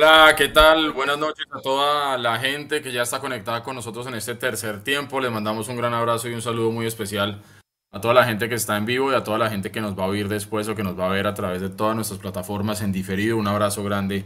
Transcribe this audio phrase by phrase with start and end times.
[0.00, 0.92] Hola, ¿qué tal?
[0.92, 4.84] Buenas noches a toda la gente que ya está conectada con nosotros en este tercer
[4.84, 5.18] tiempo.
[5.18, 7.42] Les mandamos un gran abrazo y un saludo muy especial
[7.90, 9.98] a toda la gente que está en vivo y a toda la gente que nos
[9.98, 12.20] va a oír después o que nos va a ver a través de todas nuestras
[12.20, 13.36] plataformas en diferido.
[13.38, 14.24] Un abrazo grande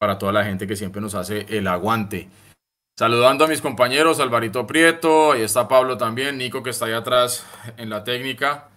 [0.00, 2.28] para toda la gente que siempre nos hace el aguante.
[2.98, 7.46] Saludando a mis compañeros, Alvarito Prieto, ahí está Pablo también, Nico que está ahí atrás
[7.76, 8.70] en la técnica.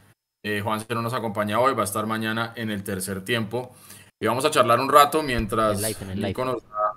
[0.43, 3.75] Eh, Juan se no nos acompaña hoy, va a estar mañana en el tercer tiempo.
[4.21, 5.81] Y vamos a charlar un rato mientras
[6.15, 6.93] Nico nos da,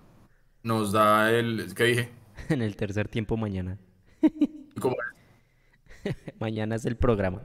[0.64, 1.72] nos da, el...
[1.74, 2.08] ¿Qué dije?
[2.48, 3.78] En el tercer tiempo mañana.
[4.80, 4.96] ¿Cómo
[6.04, 6.16] es?
[6.40, 7.42] mañana es el programa.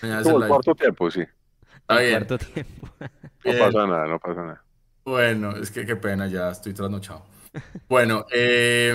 [0.00, 1.22] Mañana es el, cuarto tiempo, sí.
[1.80, 2.88] Está el cuarto tiempo.
[3.44, 4.64] No pasa nada, no pasa nada.
[5.04, 7.24] Bueno, es que qué pena, ya estoy trasnochado.
[7.88, 8.92] Bueno, eh,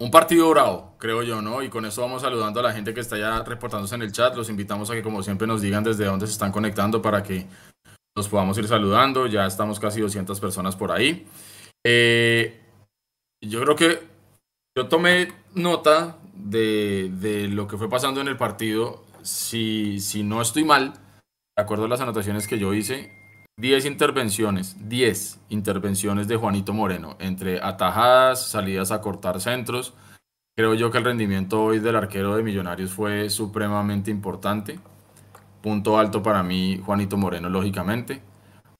[0.00, 1.62] un partido bravo, creo yo, ¿no?
[1.62, 4.34] Y con eso vamos saludando a la gente que está ya reportándose en el chat.
[4.36, 7.46] Los invitamos a que, como siempre, nos digan desde dónde se están conectando para que
[8.16, 9.26] los podamos ir saludando.
[9.26, 11.26] Ya estamos casi 200 personas por ahí.
[11.84, 12.60] Eh,
[13.42, 14.00] yo creo que
[14.76, 19.04] yo tomé nota de, de, lo que fue pasando en el partido.
[19.22, 20.94] Si, si no estoy mal,
[21.56, 23.12] de acuerdo a las anotaciones que yo hice,
[23.58, 29.92] 10 intervenciones, 10 intervenciones de Juanito Moreno, entre atajadas, salidas a cortar centros.
[30.56, 34.78] Creo yo que el rendimiento hoy del arquero de Millonarios fue supremamente importante.
[35.62, 38.22] Punto alto para mí, Juanito Moreno, lógicamente.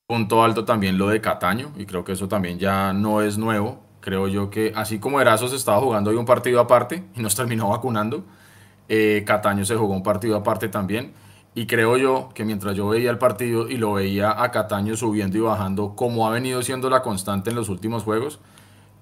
[0.07, 3.81] Punto alto también lo de Cataño, y creo que eso también ya no es nuevo.
[4.01, 7.69] Creo yo que así como Erasos estaba jugando hoy un partido aparte y nos terminó
[7.71, 8.25] vacunando,
[8.89, 11.13] eh, Cataño se jugó un partido aparte también
[11.55, 15.37] y creo yo que mientras yo veía el partido y lo veía a Cataño subiendo
[15.37, 18.41] y bajando, como ha venido siendo la constante en los últimos juegos,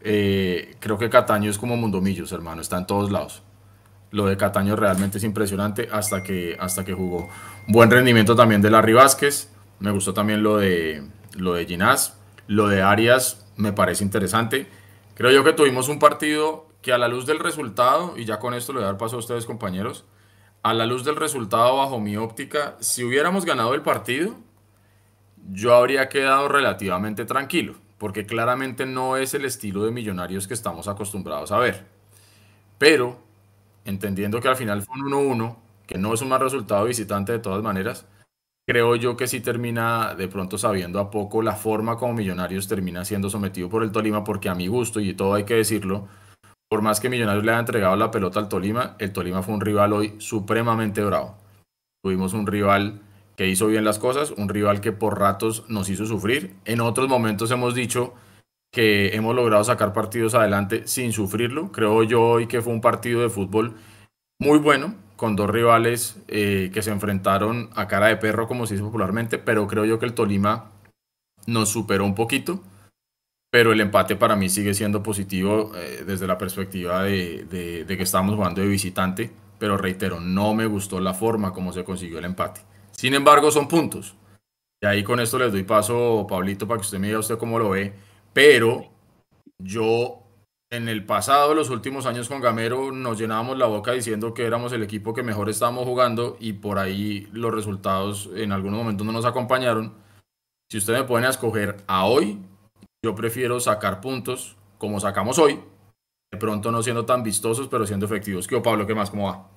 [0.01, 3.43] eh, creo que Cataño es como Mundomillos, hermano, está en todos lados.
[4.11, 7.29] Lo de Cataño realmente es impresionante hasta que, hasta que jugó.
[7.67, 9.51] Buen rendimiento también de Larry Vázquez.
[9.81, 11.03] Me gustó también lo de,
[11.35, 12.19] lo de Ginás.
[12.47, 14.67] Lo de Arias me parece interesante.
[15.15, 18.55] Creo yo que tuvimos un partido que a la luz del resultado, y ya con
[18.55, 20.05] esto le voy a dar paso a ustedes compañeros,
[20.63, 24.37] a la luz del resultado bajo mi óptica, si hubiéramos ganado el partido,
[25.51, 30.89] yo habría quedado relativamente tranquilo, porque claramente no es el estilo de millonarios que estamos
[30.89, 31.87] acostumbrados a ver.
[32.79, 33.19] Pero,
[33.89, 35.57] entendiendo que al final fue un 1-1,
[35.87, 38.07] que no es un mal resultado visitante de todas maneras,
[38.69, 43.07] creo yo que sí termina de pronto sabiendo a poco la forma como Millonarios termina
[43.07, 46.07] siendo sometido por el Tolima, porque a mi gusto, y todo hay que decirlo,
[46.69, 49.63] por más que Millonarios le haya entregado la pelota al Tolima, el Tolima fue un
[49.63, 51.39] rival hoy supremamente bravo.
[52.05, 53.01] Tuvimos un rival
[53.37, 56.57] que hizo bien las cosas, un rival que por ratos nos hizo sufrir.
[56.67, 58.13] En otros momentos hemos dicho
[58.71, 61.73] que hemos logrado sacar partidos adelante sin sufrirlo.
[61.73, 63.75] Creo yo hoy que fue un partido de fútbol
[64.39, 68.75] muy bueno, con dos rivales eh, que se enfrentaron a cara de perro, como se
[68.75, 70.71] dice popularmente, pero creo yo que el Tolima
[71.47, 72.63] nos superó un poquito
[73.51, 77.47] pero el empate para mí sigue siendo positivo eh, desde la perspectiva de,
[77.87, 82.19] que estamos jugando de visitante, pero reitero, no me gustó la forma como se consiguió
[82.19, 82.61] el empate.
[82.91, 84.15] Sin embargo, son puntos.
[84.81, 87.59] Y ahí con esto les doy paso, Pablito, para que usted me diga usted cómo
[87.59, 87.95] lo ve,
[88.39, 88.85] pero
[89.59, 90.23] yo
[90.71, 94.73] en el pasado, los últimos años con Gamero, nos llenábamos la boca diciendo que éramos
[94.73, 99.11] el equipo que mejor estábamos jugando y por ahí los resultados en algunos momentos no
[99.11, 99.93] nos acompañaron.
[100.71, 102.39] Si usted me a escoger a hoy,
[103.05, 105.59] yo prefiero sacar puntos como sacamos hoy,
[106.31, 108.47] de pronto no siendo tan vistosos, pero siendo efectivos.
[108.47, 108.87] ¿Qué Pablo?
[108.87, 109.11] ¿Qué más?
[109.11, 109.49] ¿Cómo va?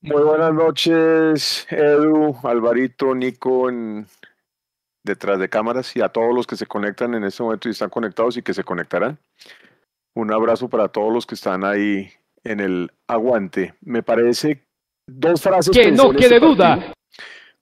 [0.00, 4.08] Muy buenas noches, Edu, Alvarito, Nico, en...
[5.04, 7.90] detrás de cámaras y a todos los que se conectan en este momento y están
[7.90, 9.18] conectados y que se conectarán.
[10.14, 12.10] Un abrazo para todos los que están ahí
[12.44, 13.74] en el aguante.
[13.80, 14.64] Me parece
[15.06, 15.74] dos frases.
[15.76, 16.92] Que no quede este duda.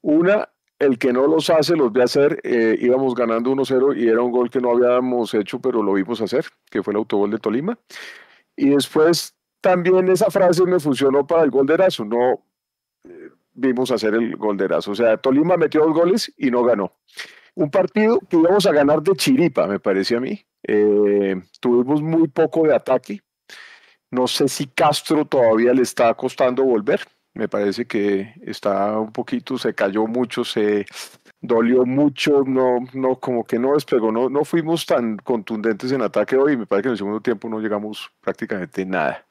[0.02, 0.48] Una,
[0.78, 2.40] el que no los hace los ve hacer.
[2.42, 6.20] Eh, íbamos ganando 1-0 y era un gol que no habíamos hecho, pero lo vimos
[6.20, 7.78] hacer, que fue el autogol de Tolima.
[8.56, 12.04] Y después también esa frase me funcionó para el gol de Erazo.
[12.04, 12.42] No
[13.56, 14.92] vimos hacer el gol de Erazo.
[14.92, 16.92] O sea, Tolima metió dos goles y no ganó.
[17.54, 20.44] Un partido que íbamos a ganar de chiripa, me parece a mí.
[20.62, 23.20] Eh, tuvimos muy poco de ataque.
[24.10, 27.00] No sé si Castro todavía le está costando volver
[27.36, 30.86] me parece que está un poquito, se cayó mucho, se
[31.40, 36.36] dolió mucho, no, no, como que no despegó, no, no fuimos tan contundentes en ataque
[36.36, 39.26] hoy, me parece que en el segundo tiempo no llegamos prácticamente nada.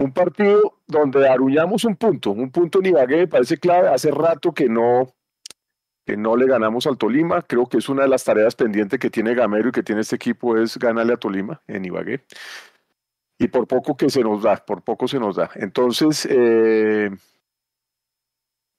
[0.00, 4.54] Un partido donde aruñamos un punto, un punto en Ibagué, me parece clave, hace rato
[4.54, 5.14] que no,
[6.06, 9.10] que no le ganamos al Tolima, creo que es una de las tareas pendientes que
[9.10, 12.24] tiene Gamero y que tiene este equipo es ganarle a Tolima en Ibagué.
[13.38, 15.50] Y por poco que se nos da, por poco se nos da.
[15.54, 17.10] Entonces, eh,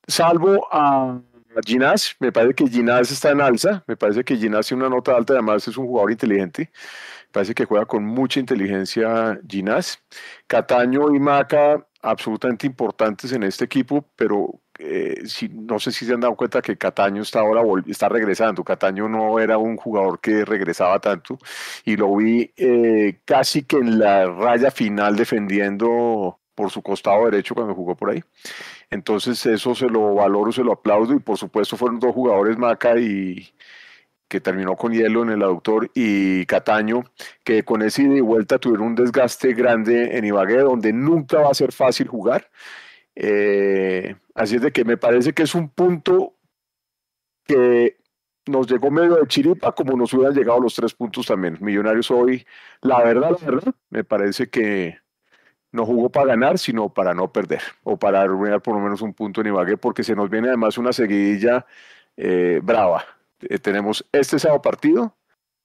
[0.07, 1.21] salvo a
[1.63, 5.15] Ginás, me parece que Ginás está en alza, me parece que Ginás tiene una nota
[5.15, 6.71] alta, además es un jugador inteligente,
[7.31, 10.00] parece que juega con mucha inteligencia Ginás.
[10.48, 16.22] Cataño y Maca, absolutamente importantes en este equipo, pero eh, no sé si se han
[16.22, 18.63] dado cuenta que Cataño está ahora está regresando.
[18.63, 21.38] Cataño no era un jugador que regresaba tanto
[21.86, 27.56] y lo vi eh, casi que en la raya final defendiendo por su costado derecho
[27.56, 28.24] cuando jugó por ahí.
[28.89, 32.98] Entonces eso se lo valoro, se lo aplaudo y por supuesto fueron dos jugadores Maca
[33.00, 33.54] y
[34.31, 37.04] que terminó con hielo en el aductor y Cataño
[37.44, 41.51] que con ese ida y vuelta tuvieron un desgaste grande en Ibagué donde nunca va
[41.51, 42.50] a ser fácil jugar.
[43.13, 46.38] Eh, así es de que me parece que es un punto
[47.44, 47.98] que
[48.45, 51.57] nos llegó medio de chiripa como nos hubieran llegado los tres puntos también.
[51.60, 52.45] Millonarios hoy,
[52.80, 54.98] la verdad, la verdad, me parece que
[55.74, 59.13] no jugó para ganar, sino para no perder, o para arruinar por lo menos un
[59.13, 61.66] punto en Ibagué, porque se nos viene además una seguidilla
[62.16, 63.04] eh, brava.
[63.43, 65.15] Eh, tenemos este sábado partido,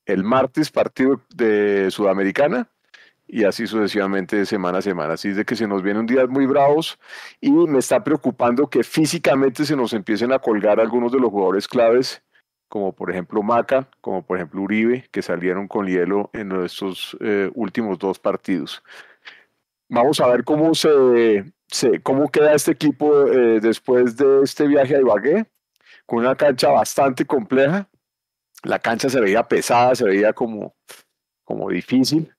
[0.05, 2.69] el martes partido de Sudamericana,
[3.28, 5.14] y así sucesivamente de semana a semana.
[5.14, 6.99] Así es de que se nos vienen días muy bravos
[7.40, 11.67] y me está preocupando que físicamente se nos empiecen a colgar algunos de los jugadores
[11.67, 12.23] claves,
[12.69, 17.50] como por ejemplo Maca, como por ejemplo Uribe, que salieron con hielo en estos eh,
[17.55, 18.82] últimos dos partidos.
[19.88, 21.52] Vamos a ver cómo, se,
[22.02, 25.46] cómo queda este equipo eh, después de este viaje a Ibagué,
[26.06, 27.88] con una cancha bastante compleja.
[28.62, 30.75] La cancha se veía pesada, se veía como,
[31.44, 32.32] como difícil.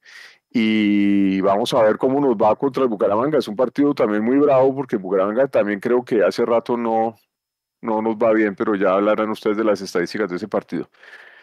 [0.50, 3.38] Y vamos a ver cómo nos va contra el Bucaramanga.
[3.38, 7.16] Es un partido también muy bravo porque Bucaramanga también creo que hace rato no,
[7.82, 10.90] no nos va bien, pero ya hablarán ustedes de las estadísticas de ese partido.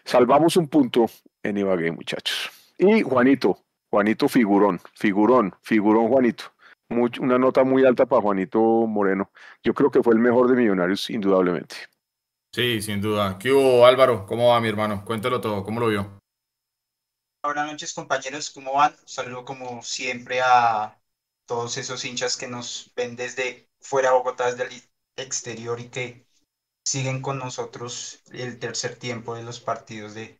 [0.04, 1.06] Salvamos un punto
[1.42, 2.50] en Ibagué, muchachos.
[2.78, 3.58] Y Juanito,
[3.90, 6.44] Juanito figurón, figurón, figurón Juanito.
[6.88, 9.30] una nota muy alta para Juanito Moreno.
[9.62, 11.76] Yo creo que fue el mejor de Millonarios, indudablemente.
[12.54, 13.36] Sí, sin duda.
[13.36, 14.26] ¿Qué hubo, Álvaro?
[14.26, 15.04] ¿Cómo va, mi hermano?
[15.04, 16.20] Cuéntelo todo, ¿cómo lo vio?
[17.42, 18.94] Buenas noches, compañeros, ¿cómo van?
[19.06, 20.96] saludo como siempre a
[21.46, 24.82] todos esos hinchas que nos ven desde fuera de Bogotá, desde el
[25.16, 26.28] exterior y que
[26.84, 30.38] siguen con nosotros el tercer tiempo de los partidos de,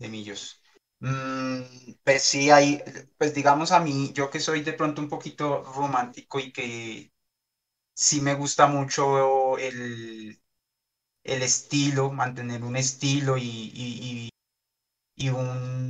[0.00, 0.60] Millos.
[0.98, 2.82] Mm, pues sí, hay,
[3.18, 7.12] pues digamos a mí, yo que soy de pronto un poquito romántico y que
[7.94, 10.41] sí me gusta mucho el,
[11.24, 14.30] el estilo, mantener un estilo y,
[15.16, 15.88] y, un,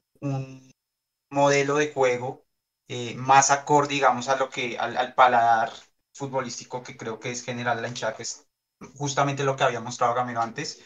[1.30, 2.44] modelo de juego
[2.88, 5.72] eh, más acorde, digamos, a lo que, al, al, paladar
[6.12, 8.46] futbolístico que creo que es general la hinchada, que es
[8.96, 10.82] justamente lo que había mostrado Gamero antes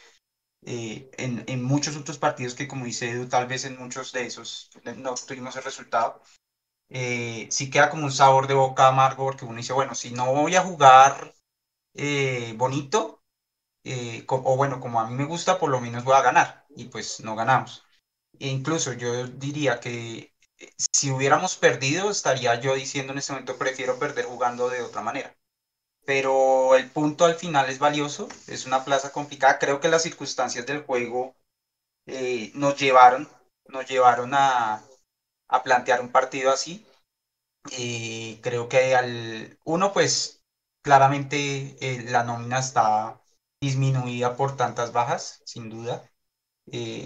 [0.67, 4.27] eh, en, en, muchos otros partidos que, como dice Edu, tal vez en muchos de
[4.27, 6.21] esos no tuvimos el resultado.
[6.89, 10.33] Eh, sí queda como un sabor de boca amargo porque uno dice, bueno, si no
[10.33, 11.35] voy a jugar
[13.87, 16.67] eh, o bueno, como a mí me gusta, por lo menos voy a ganar.
[16.77, 17.85] Y pues no ganamos.
[18.41, 20.35] E incluso yo diría que
[20.93, 25.37] si hubiéramos perdido, estaría yo diciendo en este momento, prefiero perder jugando de otra manera
[26.05, 29.59] pero el punto al final es valioso, es una plaza complicada.
[29.59, 31.35] Creo que las circunstancias del juego
[32.07, 33.29] eh, nos llevaron,
[33.69, 34.83] nos llevaron a,
[35.49, 36.87] a plantear un partido así.
[37.73, 40.43] Eh, creo que al uno, pues
[40.83, 43.21] claramente eh, la nómina está
[43.67, 46.03] disminuida por tantas bajas, sin duda.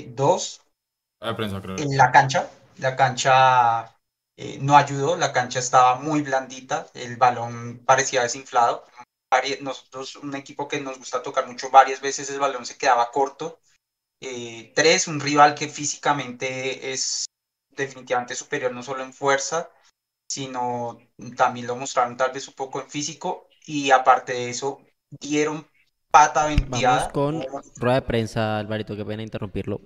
[0.08, 0.60] dos,
[1.20, 3.96] en la cancha, la cancha
[4.60, 8.84] no ayudó, la cancha estaba muy blandita, el balón parecía desinflado
[9.60, 13.60] nosotros, un equipo que nos gusta tocar mucho, varias veces el balón se quedaba corto.
[14.20, 17.26] Eh, tres, un rival que físicamente es
[17.70, 19.70] definitivamente superior, no solo en fuerza,
[20.28, 20.98] sino
[21.36, 23.48] también lo mostraron tal vez un poco en físico.
[23.66, 25.66] Y aparte de eso, dieron
[26.10, 26.96] pata venteada.
[26.96, 29.80] Vamos con rueda de prensa, Alvarito, que pena interrumpirlo.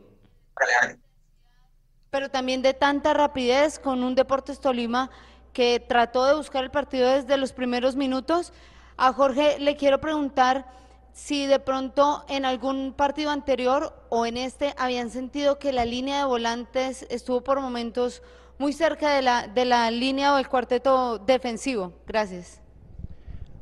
[2.11, 5.11] Pero también de tanta rapidez con un Deportes Tolima
[5.53, 8.53] que trató de buscar el partido desde los primeros minutos
[8.97, 10.67] a Jorge le quiero preguntar
[11.13, 16.19] si de pronto en algún partido anterior o en este habían sentido que la línea
[16.19, 18.23] de volantes estuvo por momentos
[18.59, 21.93] muy cerca de la, de la línea o el cuarteto defensivo.
[22.07, 22.61] Gracias.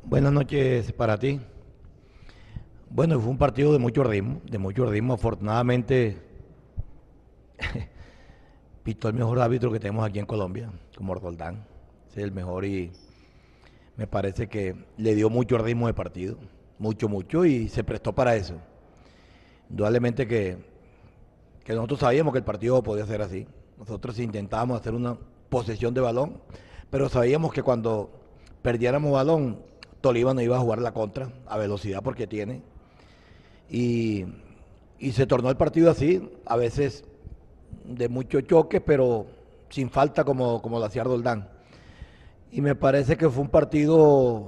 [0.03, 1.39] Buenas noches para ti.
[2.95, 5.15] Bueno, fue un partido de mucho ritmo, de mucho ritmo.
[5.15, 6.21] Afortunadamente,
[8.83, 11.65] pitó el mejor árbitro que tenemos aquí en Colombia, como Roldán.
[12.11, 12.91] Es el mejor y
[13.97, 16.37] me parece que le dio mucho ritmo de partido,
[16.77, 18.57] mucho, mucho, y se prestó para eso.
[19.71, 20.57] Indudablemente que,
[21.63, 23.47] que nosotros sabíamos que el partido podía ser así.
[23.79, 25.17] Nosotros intentábamos hacer una
[25.49, 26.43] posesión de balón,
[26.91, 28.11] pero sabíamos que cuando
[28.61, 29.63] perdiéramos balón,
[29.99, 32.61] Tolima no iba a jugar la contra a velocidad porque tiene.
[33.69, 34.25] Y,
[35.11, 37.03] se tornó el partido así, a veces
[37.83, 39.25] de mucho choque, pero
[39.69, 41.49] sin falta como, como lo hacía Roldán.
[42.51, 44.47] Y me parece que fue un partido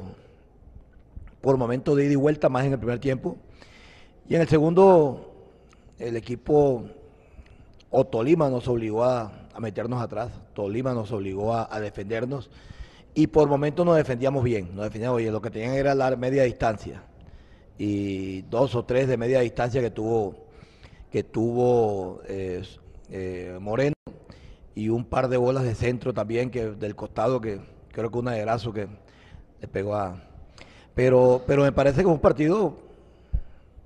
[1.41, 3.37] por momentos de ida y vuelta más en el primer tiempo.
[4.29, 5.33] Y en el segundo,
[5.99, 6.85] el equipo
[7.89, 12.49] o Tolima nos obligó a, a meternos atrás, Tolima nos obligó a, a, defendernos
[13.13, 16.43] y por momentos nos defendíamos bien, nos defendíamos bien, lo que tenían era la media
[16.43, 17.03] distancia
[17.77, 20.35] y dos o tres de media distancia que tuvo,
[21.11, 22.63] que tuvo eh,
[23.09, 23.95] eh, Moreno
[24.73, 27.59] y un par de bolas de centro también que del costado que
[27.91, 28.87] creo que una de Grazo que
[29.61, 30.21] le pegó a
[30.93, 32.77] pero pero me parece que fue un partido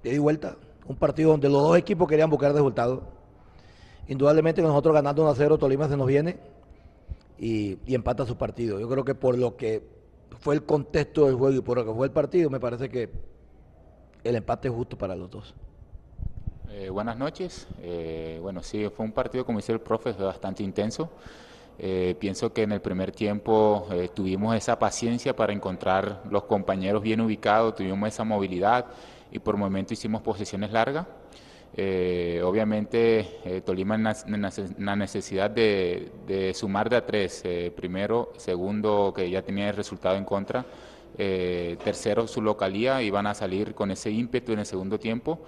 [0.03, 0.55] de y vuelta
[0.89, 3.01] un partido donde los dos equipos querían buscar resultados.
[4.08, 6.39] Indudablemente nosotros ganando 1 a 0 Tolima se nos viene
[7.38, 8.79] y, y empata su partido.
[8.79, 9.84] Yo creo que por lo que
[10.39, 13.12] fue el contexto del juego y por lo que fue el partido me parece que
[14.23, 15.53] el empate justo para los dos
[16.71, 17.67] eh, buenas noches.
[17.81, 21.09] Eh, bueno, sí, fue un partido, como dice el profe, bastante intenso.
[21.81, 27.01] Eh, pienso que en el primer tiempo eh, tuvimos esa paciencia para encontrar los compañeros
[27.01, 28.85] bien ubicados, tuvimos esa movilidad
[29.31, 31.07] y por momento hicimos posiciones largas.
[31.77, 34.41] Eh, obviamente Tolima en
[34.79, 37.43] la necesidad de, de, sumar de a tres,
[37.75, 40.65] primero, segundo que ya tenía el resultado en contra,
[41.83, 45.39] tercero su localía, iban a salir con ese ímpetu en el segundo tiempo.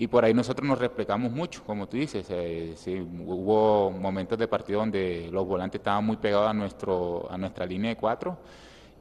[0.00, 4.46] Y por ahí nosotros nos replicamos mucho, como tú dices, eh, sí, hubo momentos de
[4.46, 8.38] partido donde los volantes estaban muy pegados a, nuestro, a nuestra línea de cuatro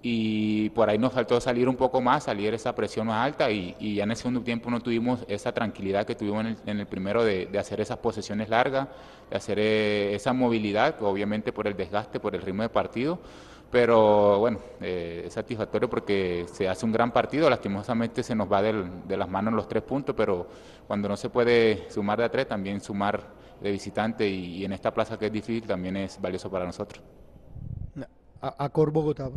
[0.02, 3.76] y por ahí nos faltó salir un poco más, salir esa presión más alta y,
[3.80, 6.80] y ya en el segundo tiempo no tuvimos esa tranquilidad que tuvimos en el, en
[6.80, 8.88] el primero de, de, hacer esas posesiones largas,
[9.30, 13.20] de hacer eh, esa movilidad, obviamente por el desgaste, por el ritmo de partido
[13.70, 18.62] pero bueno, eh, es satisfactorio porque se hace un gran partido, lastimosamente se nos va
[18.62, 20.48] del, de las manos los tres puntos, pero
[20.88, 23.22] cuando no se puede sumar de a tres, también sumar
[23.60, 27.04] de visitante y, y en esta plaza que es difícil también es valioso para nosotros.
[28.42, 29.30] A, a Cor Bogotá.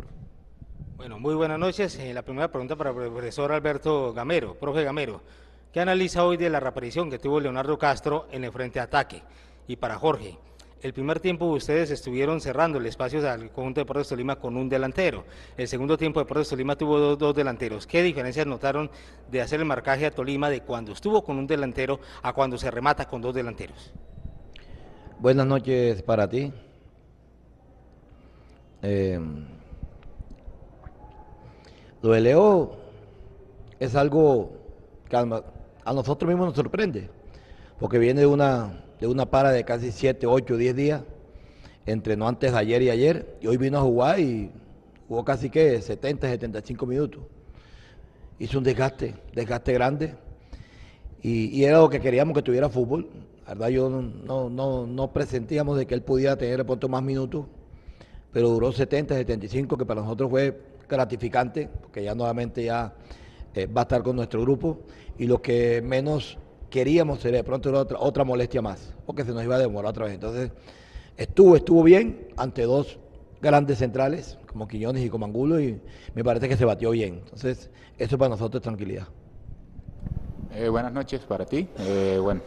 [0.95, 1.97] Bueno, muy buenas noches.
[1.97, 5.21] Eh, la primera pregunta para el profesor Alberto Gamero, profe Gamero.
[5.73, 9.23] ¿Qué analiza hoy de la reaparición que tuvo Leonardo Castro en el frente de ataque?
[9.67, 10.37] Y para Jorge,
[10.81, 14.67] el primer tiempo ustedes estuvieron cerrando el espacio al conjunto de Deportes Tolima con un
[14.67, 15.25] delantero.
[15.55, 17.85] El segundo tiempo Deportes Tolima tuvo dos, dos, delanteros.
[17.85, 18.89] ¿Qué diferencias notaron
[19.29, 22.71] de hacer el marcaje a Tolima de cuando estuvo con un delantero a cuando se
[22.71, 23.91] remata con dos delanteros?
[25.19, 26.51] Buenas noches para ti.
[28.81, 29.19] Eh,
[32.01, 32.77] lo de Leo
[33.79, 34.53] es algo
[35.07, 37.09] que a nosotros mismos nos sorprende,
[37.79, 41.01] porque viene de una de una para de casi 7, 8, 10 días.
[41.87, 44.51] Entrenó antes de ayer y ayer y hoy vino a jugar y
[45.07, 47.23] jugó casi que 70, 75 minutos.
[48.37, 50.13] Hizo un desgaste, desgaste grande
[51.23, 53.09] y, era lo que queríamos que tuviera fútbol.
[53.47, 57.47] La verdad yo no, no, no presentíamos de que él pudiera tener de más minutos,
[58.31, 62.93] pero duró 70, 75, que para nosotros fue gratificante, porque ya nuevamente ya
[63.55, 64.81] eh, va a estar con nuestro grupo
[65.17, 66.37] y lo que menos
[66.71, 70.05] queríamos ser de pronto otra, otra molestia más, porque se nos iba a demorar otra
[70.05, 70.15] vez.
[70.15, 70.51] Entonces,
[71.17, 72.97] estuvo, estuvo bien ante dos
[73.41, 75.79] grandes centrales, como Quiñones y como Angulo, y
[76.15, 77.21] me parece que se batió bien.
[77.23, 79.07] Entonces, eso para nosotros es tranquilidad.
[80.53, 81.67] Eh, buenas noches para ti.
[81.79, 82.41] Eh, bueno,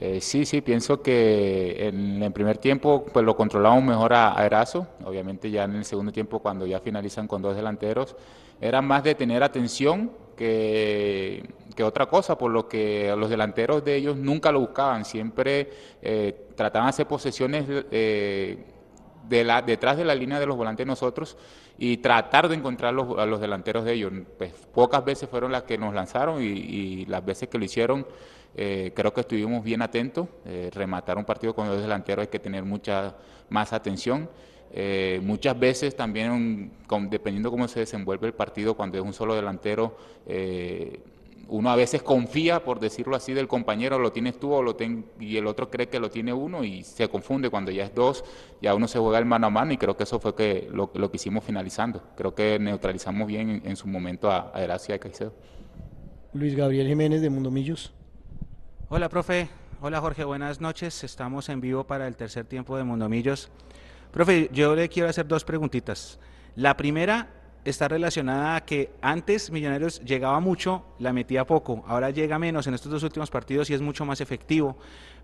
[0.00, 4.46] eh, sí, sí, pienso que en el primer tiempo pues lo controlamos mejor a, a
[4.46, 4.86] Erazo.
[5.04, 8.16] Obviamente ya en el segundo tiempo, cuando ya finalizan con dos delanteros,
[8.60, 13.96] era más de tener atención que, que, otra cosa, por lo que los delanteros de
[13.96, 15.70] ellos nunca lo buscaban, siempre
[16.02, 18.64] eh, trataban de hacer posesiones eh,
[19.28, 21.36] de la, detrás de la línea de los volantes nosotros
[21.78, 24.12] y tratar de encontrar los, a los delanteros de ellos.
[24.36, 28.06] Pues, pocas veces fueron las que nos lanzaron y, y las veces que lo hicieron
[28.54, 30.28] eh, creo que estuvimos bien atentos.
[30.44, 33.14] Eh, rematar un partido con dos delanteros hay que tener mucha
[33.48, 34.28] más atención.
[34.72, 39.34] Eh, muchas veces también, con, dependiendo cómo se desenvuelve el partido, cuando es un solo
[39.34, 39.96] delantero,
[40.26, 41.00] eh,
[41.48, 45.06] uno a veces confía, por decirlo así, del compañero, lo tienes tú o lo ten,
[45.18, 47.50] y el otro cree que lo tiene uno y se confunde.
[47.50, 48.24] Cuando ya es dos,
[48.62, 50.92] ya uno se juega el mano a mano y creo que eso fue que lo,
[50.94, 52.04] lo que hicimos finalizando.
[52.16, 55.32] Creo que neutralizamos bien en, en su momento a, a Gracia y Caicedo.
[56.32, 57.92] Luis Gabriel Jiménez de Mundo Millos.
[58.88, 59.48] Hola, profe.
[59.80, 60.22] Hola, Jorge.
[60.22, 61.02] Buenas noches.
[61.02, 63.50] Estamos en vivo para el tercer tiempo de Mundomillos.
[64.10, 66.18] Profe, yo le quiero hacer dos preguntitas.
[66.56, 67.28] La primera
[67.64, 72.74] está relacionada a que antes Millonarios llegaba mucho, la metía poco, ahora llega menos en
[72.74, 74.76] estos dos últimos partidos y es mucho más efectivo,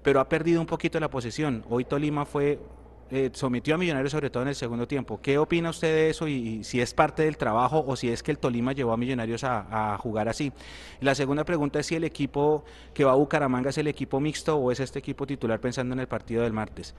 [0.03, 1.65] pero ha perdido un poquito la posesión.
[1.69, 2.61] Hoy Tolima fue
[3.09, 5.21] eh, sometió a Millonarios sobre todo en el segundo tiempo.
[5.23, 8.33] ¿Qué opina usted de eso y, si es parte del trabajo o si es que
[8.33, 10.53] el Tolima llevó a Millonarios a, jugar así?
[11.01, 14.57] La segunda pregunta es si el equipo que va a Bucaramanga es el equipo mixto
[14.57, 16.95] o es este equipo titular pensando en el partido del martes.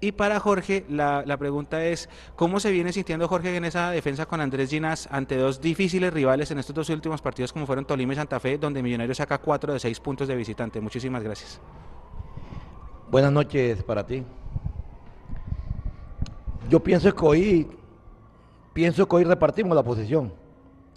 [0.00, 4.42] Y para Jorge, la, pregunta es, ¿cómo se viene sintiendo Jorge en esa defensa con
[4.42, 8.16] Andrés Ginas ante dos difíciles rivales en estos dos últimos partidos como fueron Tolima y
[8.16, 10.80] Santa Fe, donde Millonarios saca cuatro de seis puntos de visitante?
[10.80, 11.60] Muchísimas gracias.
[13.10, 14.22] Buenas noches para ti.
[16.68, 17.68] Yo pienso que hoy,
[18.74, 20.30] pienso que hoy repartimos la posesión.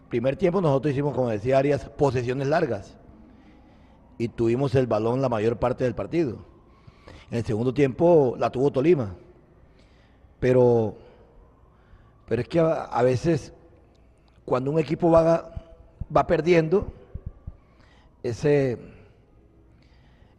[0.09, 2.97] Primer tiempo nosotros hicimos, como decía Arias, posesiones largas
[4.17, 6.39] y tuvimos el balón la mayor parte del partido
[7.31, 9.15] en el segundo tiempo la tuvo Tolima.
[10.39, 10.95] Pero,
[12.27, 13.53] pero es que a, veces
[14.45, 15.51] cuando un equipo va,
[16.15, 16.91] va perdiendo,
[18.23, 18.77] ese,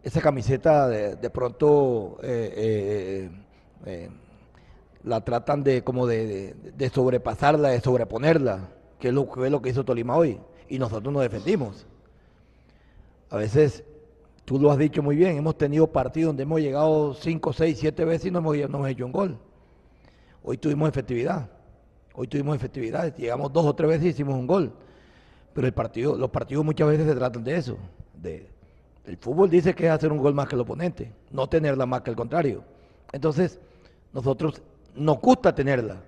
[0.03, 3.31] esa camiseta de, pronto eh, eh,
[3.87, 4.11] eh,
[5.05, 8.69] la tratan de como de, de, sobrepasarla, de sobreponerla,
[8.99, 10.41] que es, lo, que es lo que hizo Tolima hoy.
[10.69, 11.87] Y nosotros nos defendimos.
[13.29, 13.85] A veces
[14.51, 18.05] Tú lo has dicho muy bien, hemos tenido partidos donde hemos llegado 5, 6, 7
[18.05, 19.39] veces y no hemos, hecho un gol.
[20.43, 21.49] Hoy tuvimos efectividad.
[22.15, 23.15] Hoy tuvimos efectividad.
[23.15, 24.73] Llegamos dos o tres veces y hicimos un gol.
[25.55, 25.69] Pero
[26.19, 27.79] los partidos muchas veces se tratan de eso.
[29.05, 32.01] El fútbol dice que es hacer un gol más que el oponente, no tenerla más
[32.01, 32.65] que el contrario.
[33.13, 33.61] Entonces,
[34.13, 34.61] nosotros
[34.97, 36.03] nos gusta tenerla.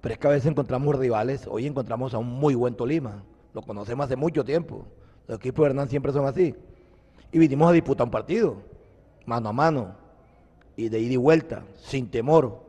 [0.00, 1.46] Pero es que a veces encontramos rivales.
[1.46, 3.22] Hoy encontramos a un muy buen Tolima.
[3.52, 4.86] Lo conocemos hace mucho tiempo.
[5.28, 6.54] Los equipos de Hernán siempre son así
[7.32, 8.56] y vinimos a disputar un partido,
[9.24, 9.94] mano a mano,
[10.76, 12.60] y de ida y vuelta, sin temor.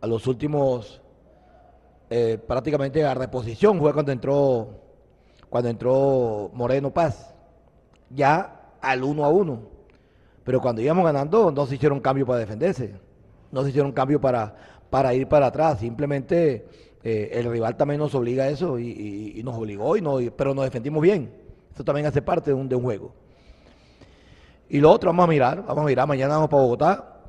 [0.00, 1.00] A los últimos,
[2.08, 4.68] eh, prácticamente a reposición fue cuando entró,
[5.50, 7.34] cuando entró Moreno Paz,
[8.10, 9.60] ya al uno a uno.
[10.44, 12.94] Pero cuando íbamos ganando, no se hicieron cambio para defenderse,
[13.52, 14.56] no se hicieron cambio para,
[14.90, 16.66] para ir para atrás, simplemente
[17.04, 20.64] eh, el rival también nos obliga a eso y, nos obligó, y no, pero nos
[20.64, 21.30] defendimos bien.
[21.72, 23.21] Eso también hace parte de un, de un juego.
[24.72, 27.20] Y lo otro, vamos a mirar, vamos a mirar, mañana vamos para Bogotá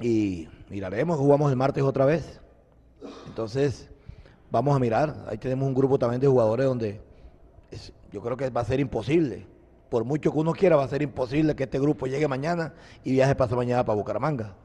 [0.00, 2.40] y miraremos, jugamos el martes otra vez.
[3.28, 3.88] Entonces,
[4.50, 7.00] vamos a mirar, ahí tenemos un grupo también de jugadores donde
[8.10, 9.46] yo creo que va a ser imposible,
[9.88, 12.74] por mucho que uno quiera, va a ser imposible que este grupo llegue mañana
[13.04, 14.56] y viaje pasado mañana para Bucaramanga,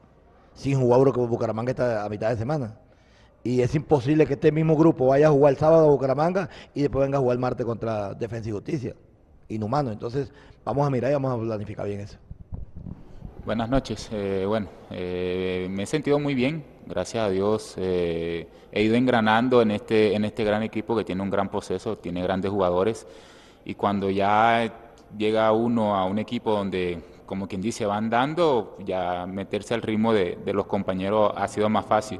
[0.52, 2.76] sin jugar porque Bucaramanga está a mitad de semana.
[3.44, 6.82] Y es imposible que este mismo grupo vaya a jugar el sábado a Bucaramanga y
[6.82, 8.96] después venga a jugar el martes contra Defensa y Justicia.
[9.48, 9.92] Inhumano.
[9.92, 10.32] Entonces,
[10.66, 12.16] Vamos a mirar y vamos a planificar bien eso.
[13.44, 14.08] Buenas noches.
[14.10, 17.74] Eh, bueno, eh, me he sentido muy bien, gracias a Dios.
[17.76, 21.98] Eh, he ido engranando en este, en este gran equipo que tiene un gran proceso,
[21.98, 23.06] tiene grandes jugadores.
[23.64, 29.24] Y cuando ya llega uno a un equipo donde, como quien dice, van dando, ya
[29.24, 32.18] meterse al ritmo de, de los compañeros ha sido más fácil.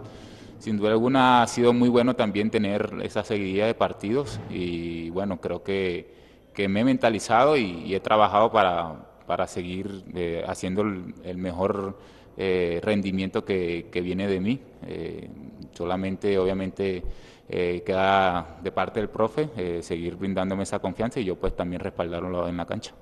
[0.60, 5.40] Sin duda alguna ha sido muy bueno también tener esa seguidilla de partidos y bueno,
[5.40, 6.15] creo que
[6.56, 11.98] que me he mentalizado y, he trabajado para, seguir eh, haciendo el, mejor
[12.38, 14.58] eh, rendimiento que, viene de mí.
[14.86, 15.28] Eh,
[15.74, 17.04] solamente, obviamente,
[17.46, 22.56] queda de parte del profe seguir brindándome esa confianza y yo pues también respaldarlo en
[22.56, 22.92] la cancha.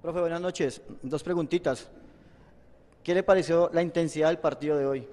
[0.00, 0.82] Profe, buenas noches.
[1.02, 1.90] Dos preguntitas.
[3.02, 5.06] ¿Qué le pareció la intensidad del partido de hoy?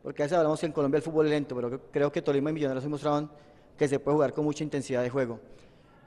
[0.00, 2.50] Porque a veces hablamos que en Colombia el fútbol es lento, pero creo que Tolima
[2.50, 3.28] y Millonarios mostraban
[3.76, 5.40] que se puede jugar con mucha intensidad de juego.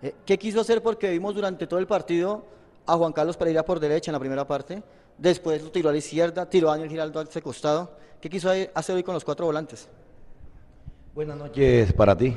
[0.01, 0.81] Eh, ¿Qué quiso hacer?
[0.81, 2.45] Porque vimos durante todo el partido
[2.86, 4.84] a Juan Carlos Pereira por derecha en la primera parte,
[5.17, 7.91] después lo tiró a la izquierda, tiró a Daniel Giraldo al costado.
[8.21, 9.88] ¿Qué quiso hacer hoy con los cuatro volantes?
[11.13, 12.36] Buenas noches para ti.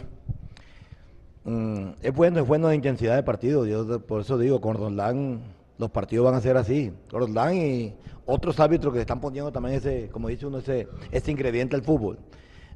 [1.45, 3.67] Mm, es bueno, es bueno de intensidad de partido.
[3.67, 5.41] Yo por eso digo, con Roldán
[5.79, 6.93] los partidos van a ser así.
[7.11, 7.95] Roldán y
[8.27, 12.19] otros árbitros que están poniendo también ese, como dice uno, ese, ese ingrediente al fútbol.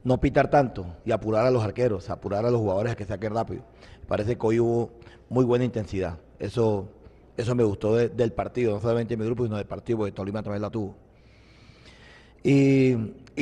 [0.05, 3.35] No pitar tanto y apurar a los arqueros, apurar a los jugadores a que saquen
[3.35, 3.63] rápido
[4.13, 4.91] parece que hoy hubo
[5.31, 6.19] muy buena intensidad.
[6.39, 6.87] Eso,
[7.35, 10.43] eso me gustó del partido, no solamente de mi grupo, sino del partido, porque Tolima
[10.43, 10.95] también la tuvo.
[12.45, 12.95] Y,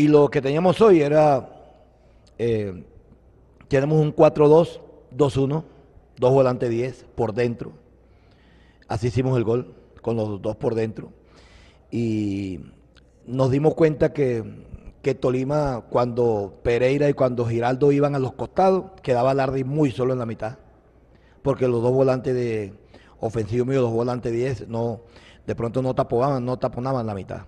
[0.07, 1.75] lo que teníamos hoy era,
[2.39, 2.85] eh,
[3.67, 4.79] tenemos un 4-2,
[5.17, 5.65] 2-1,
[6.17, 7.73] dos volantes 10 por dentro.
[8.87, 11.11] Así hicimos el gol, con los dos por dentro.
[11.91, 12.61] Y
[13.27, 14.45] nos dimos cuenta que,
[15.03, 20.13] que Tolima, cuando Pereira y cuando Giraldo iban a los costados, quedaba Lardi muy solo
[20.13, 20.59] en la mitad.
[21.43, 22.75] Porque los dos volantes de
[23.19, 25.01] ofensivo mío, los volantes 10, no,
[25.47, 27.43] de pronto no taponaban, no taponaban la mitad.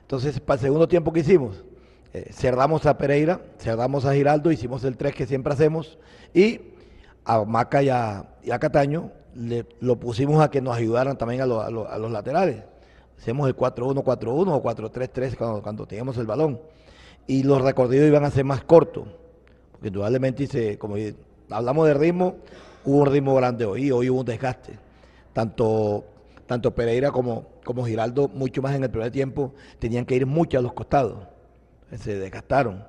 [0.00, 1.64] Entonces, para el segundo tiempo que hicimos,
[2.12, 5.98] eh, cerramos a Pereira, cerramos a Giraldo, hicimos el 3 que siempre hacemos,
[6.32, 6.60] y
[7.24, 8.28] a Maca y a,
[8.60, 11.48] Cataño le, lo pusimos a que nos ayudaran también a, a
[11.98, 12.62] los laterales
[13.18, 16.60] Hacemos el 4-1, 4-1 o 4-3-3 cuando, cuando teníamos el balón.
[17.26, 19.06] Y los recorridos iban a ser más cortos.
[19.72, 20.96] Porque indudablemente, se, como
[21.50, 22.36] hablamos de ritmo,
[22.84, 24.78] hubo un ritmo grande hoy, hoy hubo un desgaste.
[25.32, 26.04] Tanto,
[26.46, 30.58] tanto Pereira como, como Giraldo, mucho más en el primer tiempo, tenían que ir mucho
[30.58, 31.26] a los costados.
[31.96, 32.84] Se desgastaron.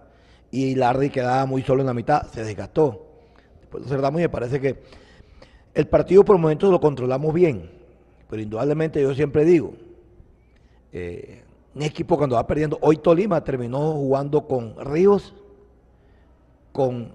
[0.51, 3.05] Y Larry quedaba muy solo en la mitad, se desgastó.
[3.59, 4.81] Después lo cerramos y me parece que
[5.73, 7.69] el partido por momentos lo controlamos bien.
[8.29, 9.73] Pero indudablemente yo siempre digo,
[10.91, 11.43] eh,
[11.75, 15.33] un equipo cuando va perdiendo, hoy Tolima terminó jugando con Ríos,
[16.71, 17.13] con,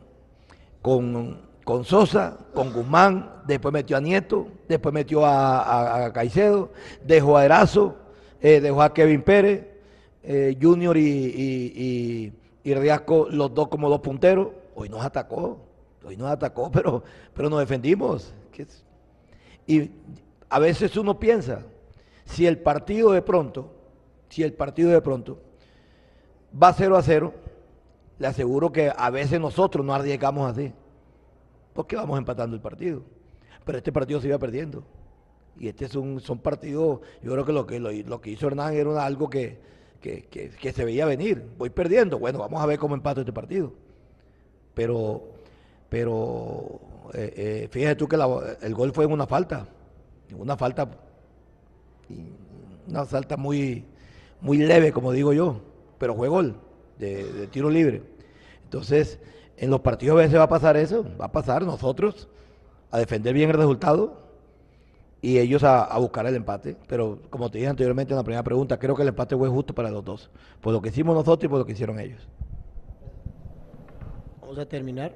[0.82, 6.70] con, con Sosa, con Guzmán, después metió a Nieto, después metió a, Caicedo,
[7.02, 7.96] dejó a Erazo,
[8.42, 9.66] eh, dejó a Kevin Pérez,
[10.22, 14.48] eh, Junior y, y, Riasco, los dos como dos punteros.
[14.74, 15.58] Hoy nos atacó,
[16.04, 18.34] hoy nos atacó, pero, pero nos defendimos.
[19.66, 19.90] Y
[20.50, 21.62] a veces uno piensa,
[22.26, 23.79] si el partido de pronto,
[24.30, 25.38] si el partido de pronto
[26.60, 27.34] va 0 a 0,
[28.18, 30.72] le aseguro que a veces nosotros no arriesgamos así,
[31.74, 33.02] porque vamos empatando el partido.
[33.64, 34.84] Pero este partido se iba perdiendo.
[35.58, 38.74] Y este es un, son partidos, yo creo que lo que, lo, que hizo Hernán
[38.74, 39.58] era algo que,
[40.00, 41.44] que, se veía venir.
[41.58, 43.72] Voy perdiendo, bueno, vamos a ver cómo empato este partido.
[44.74, 45.22] Pero,
[45.88, 46.80] pero
[47.12, 49.66] eh, eh, fíjate tú que el gol fue en una falta,
[50.38, 50.88] una falta,
[52.88, 53.84] una falta muy,
[54.40, 55.60] muy leve, como digo yo,
[55.98, 56.56] pero fue gol
[56.98, 58.02] de, tiro libre.
[58.64, 59.18] Entonces,
[59.56, 62.28] en los partidos a veces va a pasar eso, va a pasar nosotros
[62.90, 64.20] a defender bien el resultado
[65.22, 66.76] y ellos a, buscar el empate.
[66.86, 69.74] Pero como te dije anteriormente en la primera pregunta, creo que el empate fue justo
[69.74, 72.26] para los dos, por lo que hicimos nosotros y por lo que hicieron ellos.
[74.40, 75.12] Vamos a terminar.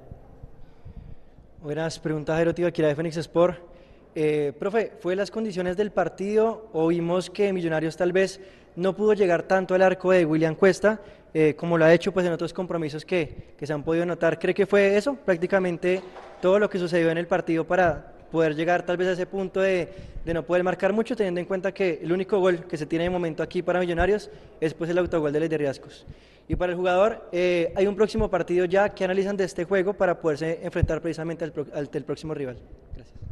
[1.62, 3.73] Buenas preguntas, Jerotiva, aquí de Fénix Sport.
[4.14, 8.40] Eh, profe, ¿fue las condiciones del partido o vimos que Millonarios tal vez
[8.76, 11.00] no pudo llegar tanto al arco de William Cuesta
[11.32, 14.38] eh, como lo ha hecho pues, en otros compromisos que, que se han podido notar?
[14.38, 16.00] ¿Cree que fue eso prácticamente
[16.40, 19.60] todo lo que sucedió en el partido para poder llegar tal vez a ese punto
[19.60, 19.88] de,
[20.24, 23.04] de, no poder marcar mucho, teniendo en cuenta que el único gol que se tiene
[23.04, 26.06] de momento aquí para Millonarios es pues el autogol de de Riascos.
[26.48, 29.94] Y para el jugador, eh, hay un próximo partido ya que analizan de este juego
[29.94, 32.58] para poderse enfrentar precisamente al, al, próximo rival.
[32.94, 33.23] Gracias.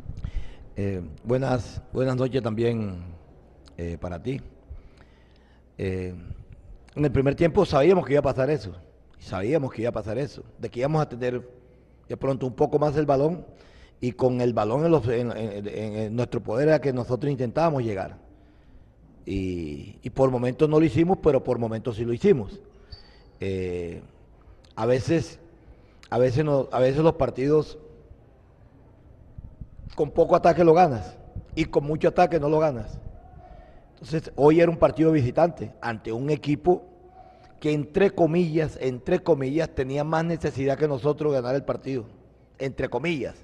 [0.75, 3.03] Eh, buenas, buenas noches también
[3.77, 4.41] eh, para ti.
[5.77, 6.25] en
[6.95, 8.73] el primer tiempo sabíamos que iba a pasar eso,
[9.19, 11.47] sabíamos que iba a pasar eso, de que íbamos a tener
[12.09, 13.45] de pronto un poco más el balón
[14.01, 18.19] y con el balón en, nuestro poder era que nosotros intentábamos llegar.
[19.27, 22.61] Y, por momentos no lo hicimos, pero por momentos sí lo hicimos.
[23.41, 24.03] Eh,
[24.75, 25.39] a veces,
[26.09, 27.79] a veces, a veces los partidos
[29.95, 31.17] con poco ataque lo ganas
[31.55, 32.99] y con mucho ataque no lo ganas.
[33.95, 36.85] Entonces, hoy era un partido visitante ante un equipo
[37.61, 42.07] que entre comillas, entre comillas, tenía más necesidad que nosotros ganar el partido.
[42.59, 43.37] Entre comillas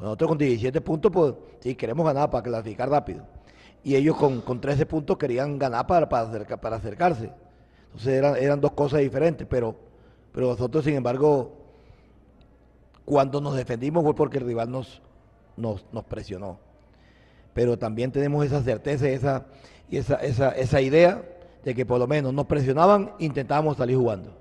[0.00, 3.22] nosotros con 17 puntos, pues sí, queremos ganar para clasificar rápido.
[3.84, 7.30] Y ellos con, 13 puntos querían ganar para, para, para acercarse.
[7.86, 9.76] Entonces eran, eran dos cosas diferentes, pero,
[10.32, 11.52] pero nosotros, sin embargo,
[13.04, 15.02] cuando nos defendimos fue porque el rival nos,
[15.60, 16.58] nos, presionó.
[17.54, 19.46] Pero también tenemos esa certeza esa,
[19.88, 21.22] y esa, esa, esa idea
[21.64, 24.32] de que por lo menos nos presionaban, intentábamos salir jugando.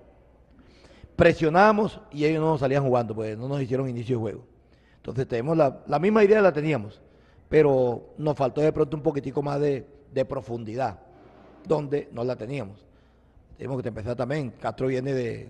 [1.15, 4.43] Presionábamos y ellos no nos salían jugando, pues no nos hicieron inicio de juego.
[4.97, 7.01] Entonces tenemos la, misma idea, la teníamos,
[7.47, 9.85] pero nos faltó de pronto un poquitico más de,
[10.27, 10.99] profundidad,
[11.65, 12.85] donde no la teníamos.
[13.57, 15.49] Tenemos que empezar también, Castro viene de,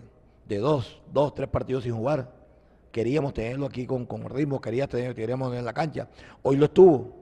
[0.60, 2.32] dos, dos, tres partidos sin jugar.
[2.92, 6.08] Queríamos tenerlo aquí con, con ritmo, quería tener, queríamos en la cancha.
[6.42, 7.20] Hoy lo estuvo.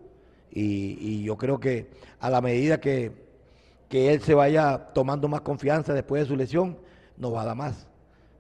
[0.52, 3.12] Y, yo creo que a la medida que,
[3.90, 6.78] que él se vaya tomando más confianza después de su lesión,
[7.18, 7.88] nos va a dar más.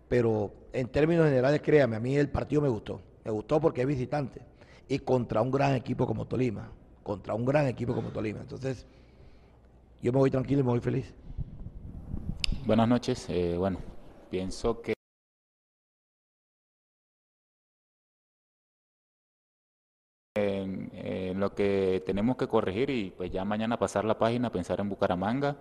[0.08, 3.02] Pero en términos generales, créame, a mí el partido me gustó.
[3.26, 4.42] Me gustó porque es visitante.
[4.88, 6.72] Y contra un gran equipo como Tolima.
[7.04, 8.40] Contra un gran equipo como Tolima.
[8.40, 8.86] Entonces,
[10.02, 11.14] yo me voy tranquilo y me voy feliz.
[12.66, 13.26] Buenas noches.
[13.30, 13.80] Eh, bueno,
[14.30, 14.97] pienso que
[21.58, 25.58] que tenemos que corregir y pues ya mañana pasar la página, pensar en Bucaramanga,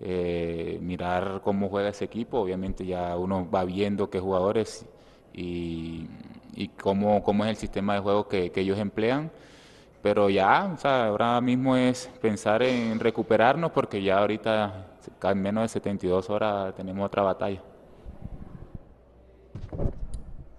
[0.00, 2.38] eh, mirar cómo juega ese equipo.
[2.38, 4.86] Obviamente ya uno va viendo qué jugadores
[5.34, 6.06] y,
[6.54, 9.30] y cómo, cómo, es el sistema de juego que, que, ellos emplean.
[10.02, 14.86] Pero ya, o sea, ahora mismo es pensar en recuperarnos porque ya ahorita,
[15.22, 17.60] en menos de 72 horas, tenemos otra batalla.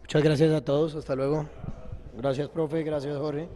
[0.02, 1.46] Muchas gracias a todos, hasta luego.
[2.18, 3.48] Gracias, profe, gracias, Jorge.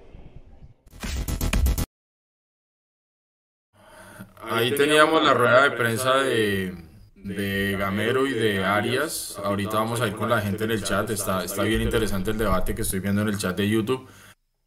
[4.49, 6.75] Ahí teníamos la rueda de prensa de,
[7.15, 9.39] de Gamero y de Arias.
[9.43, 11.09] Ahorita vamos a ir con la gente en el chat.
[11.09, 14.07] Está, está bien interesante el debate que estoy viendo en el chat de YouTube.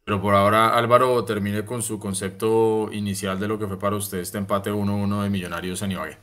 [0.05, 4.19] Pero por ahora Álvaro termine con su concepto inicial de lo que fue para usted
[4.19, 6.17] este empate 1-1 de Millonarios en Ibagué.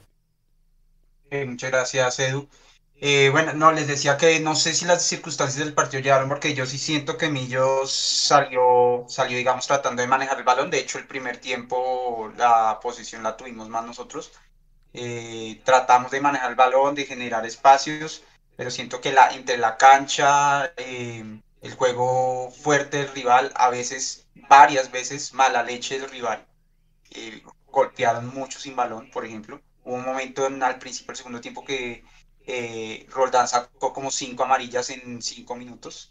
[1.31, 2.49] Eh, muchas gracias, Edu.
[3.03, 6.53] Eh, bueno, no, les decía que no sé si las circunstancias del partido llegaron, porque
[6.55, 10.71] yo sí siento que Millos salió, salió, digamos, tratando de manejar el balón.
[10.71, 14.33] De hecho, el primer tiempo la posición la tuvimos más nosotros.
[14.93, 18.23] Eh, tratamos de manejar el balón, de generar espacios,
[18.57, 21.25] pero siento que la, entre la cancha, eh,
[21.63, 26.47] el juego fuerte del rival, a veces, varias veces, mala leche del rival.
[27.71, 29.61] golpearon mucho sin balón, por ejemplo.
[29.85, 32.05] Hubo un momento en, al principio del segundo tiempo que
[32.53, 36.11] eh, Roldán sacó como cinco amarillas en cinco minutos.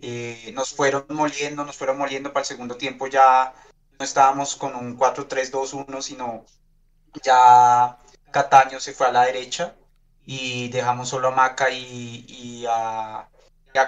[0.00, 3.06] Eh, nos fueron moliendo, nos fueron moliendo para el segundo tiempo.
[3.06, 3.54] Ya
[3.98, 6.44] no estábamos con un 4-3-2-1, sino
[7.22, 7.98] ya
[8.30, 9.74] Cataño se fue a la derecha
[10.26, 13.28] y dejamos solo a Maca y, a,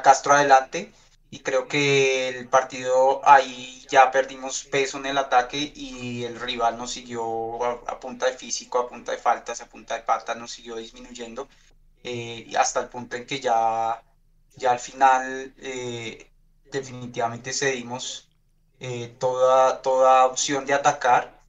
[0.02, 0.92] Castro adelante.
[1.30, 6.78] Y creo que el partido ahí ya perdimos peso en el ataque y el rival
[6.78, 10.52] nos siguió a, punta de físico, a punta de faltas, a punta de patas, nos
[10.52, 11.48] siguió disminuyendo.
[12.08, 14.00] Eh, hasta el punto en que ya,
[14.56, 16.30] ya al final eh,
[16.70, 18.28] definitivamente cedimos
[18.80, 21.42] eh, toda, toda opción de atacar.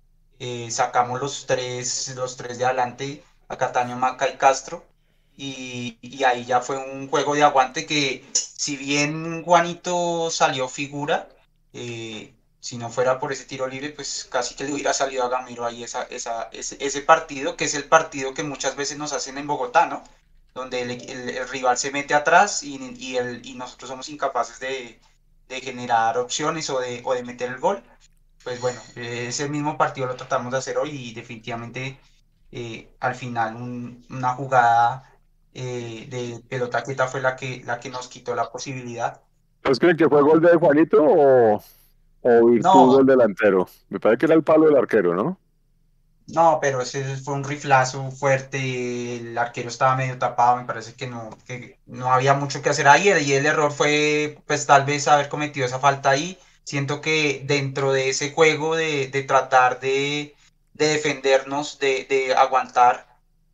[0.69, 4.83] sacamos los tres, los tres de adelante, a Cataño, Maca y Castro.
[5.37, 11.29] Y, y, ahí ya fue un juego de aguante que si bien Juanito salió figura,
[12.59, 15.65] si no fuera por ese tiro libre, pues casi que le hubiera salido a Gamiro
[15.65, 19.37] ahí esa, esa, ese, ese, partido, que es el partido que muchas veces nos hacen
[19.37, 20.03] en Bogotá, ¿no?
[20.57, 24.99] Donde el, rival se mete atrás y, y, el, y nosotros somos incapaces de,
[25.47, 27.81] de, generar opciones o de, o de meter el gol.
[28.43, 31.99] Pues bueno, ese mismo partido lo tratamos de hacer hoy y definitivamente
[32.51, 33.55] eh, al final
[34.09, 35.03] una jugada
[35.53, 39.21] eh, de pelota quieta fue la que, la que nos quitó la posibilidad.
[39.63, 41.63] ¿Es creen que fue gol de Juanito o,
[42.21, 43.67] o virtud del delantero?
[43.89, 45.37] Me parece que era el palo del arquero, ¿no?
[46.27, 51.07] No, pero ese fue un riflazo fuerte, el arquero estaba medio tapado, me parece que
[51.07, 55.07] no, que no había mucho que hacer ahí y el error fue pues tal vez
[55.07, 56.37] haber cometido esa falta ahí.
[56.65, 60.35] Siento que dentro de ese juego de, tratar de,
[60.73, 63.07] defendernos, de, de, aguantar,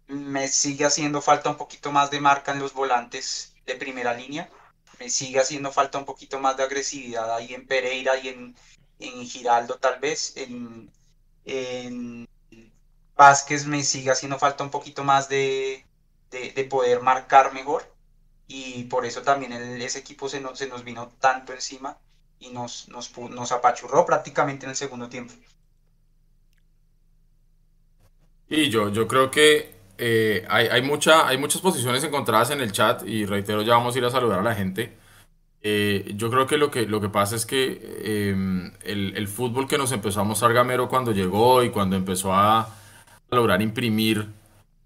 [0.07, 4.49] me sigue haciendo falta un poquito más de marca en los volantes de primera línea,
[4.99, 8.55] me sigue haciendo falta un poquito más de agresividad ahí en Pereira y en,
[8.99, 10.91] en Giraldo tal vez, en,
[11.45, 12.27] en
[13.15, 15.85] Vázquez me sigue haciendo falta un poquito más de,
[16.69, 17.83] poder marcar mejor
[18.47, 21.97] y por eso también ese equipo se nos, se nos vino tanto encima
[22.39, 25.33] y nos, nos, nos apachurró prácticamente en el segundo tiempo.
[28.49, 32.71] Y yo, yo creo que eh, hay, hay, mucha, hay muchas posiciones encontradas en el
[32.71, 34.97] chat y reitero, ya vamos a ir a saludar a la gente.
[35.61, 39.65] Eh, yo creo que lo que, lo que pasa es que em, el, el, fútbol
[39.65, 42.67] que nos empezó a mostrar Gamero cuando llegó y cuando empezó a,
[43.33, 44.29] lograr imprimir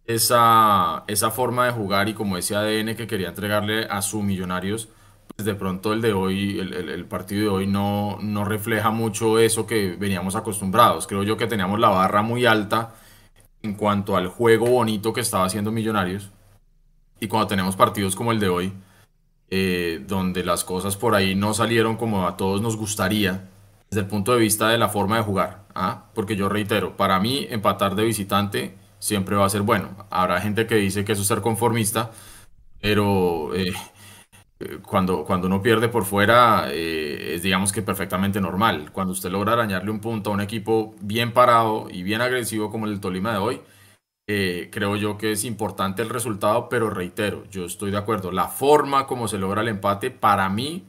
[0.06, 4.90] esa, esa forma de jugar y como ese ADN que quería entregarle a su Millonarios,
[5.36, 9.68] pues de pronto el de hoy, el, partido de hoy no, no refleja mucho eso
[9.68, 11.08] que veníamos acostumbrados.
[11.08, 12.96] Creo yo que teníamos la barra muy alta
[13.62, 16.32] en cuanto al juego bonito que estaba haciendo Millonarios.
[17.20, 18.74] Y cuando tenemos partidos como el de hoy,
[19.50, 23.50] eh, donde las cosas por ahí no salieron como a todos nos gustaría,
[23.90, 25.66] desde el punto de vista de la forma de jugar.
[25.76, 26.06] ¿ah?
[26.14, 30.08] Porque yo reitero, para mí empatar de visitante siempre va a ser bueno.
[30.10, 32.12] Habrá gente que dice que eso es ser conformista,
[32.82, 33.74] pero eh,
[34.86, 38.92] cuando, cuando uno pierde por fuera eh, es digamos que perfectamente normal.
[38.92, 42.88] Cuando usted logra arañarle un punto a un equipo bien parado y bien agresivo como
[42.88, 43.62] el Tolima de hoy,
[44.30, 48.32] eh, creo yo que es importante el resultado, pero reitero, yo estoy de acuerdo.
[48.32, 50.86] La forma como se logra el empate, para mí,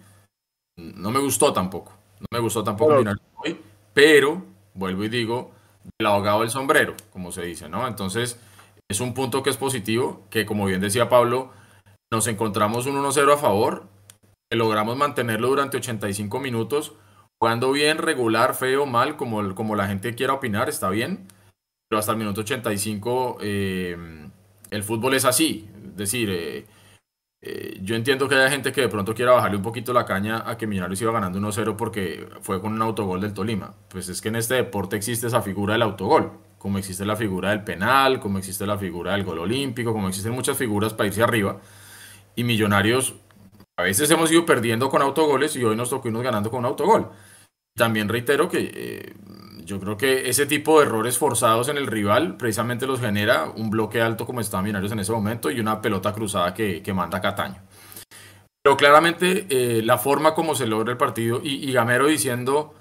[0.76, 1.97] no me gustó tampoco.
[2.20, 2.94] No me gustó tampoco
[3.44, 3.60] hoy,
[3.94, 5.52] pero vuelvo y digo,
[5.98, 7.86] el abogado del sombrero, como se dice, ¿no?
[7.86, 8.40] Entonces,
[8.88, 11.50] es un punto que es positivo, que como bien decía Pablo,
[12.10, 13.86] nos encontramos un 1-0 a favor,
[14.50, 16.94] que logramos mantenerlo durante 85 minutos,
[17.38, 21.26] jugando bien, regular, feo, mal, como, como la gente quiera opinar, está bien,
[21.88, 24.28] pero hasta el minuto 85 eh,
[24.70, 26.66] el fútbol es así, es decir, eh,
[27.40, 30.42] eh, yo entiendo que haya gente que de pronto quiera bajarle un poquito la caña
[30.44, 33.74] a que Millonarios iba ganando 1-0 porque fue con un autogol del Tolima.
[33.88, 37.50] Pues es que en este deporte existe esa figura del autogol, como existe la figura
[37.50, 41.22] del penal, como existe la figura del gol olímpico, como existen muchas figuras para irse
[41.22, 41.60] arriba.
[42.34, 43.14] Y Millonarios
[43.76, 46.66] a veces hemos ido perdiendo con autogoles y hoy nos tocó irnos ganando con un
[46.66, 47.10] autogol.
[47.76, 49.14] También reitero que eh,
[49.68, 53.68] Yo creo que ese tipo de errores forzados en el rival precisamente los genera un
[53.68, 57.20] bloque alto como está Millonarios en ese momento y una pelota cruzada que, que manda
[57.20, 57.60] Cataño.
[58.62, 62.74] Pero claramente eh, la forma como se logra el partido y, y Gamero diciendo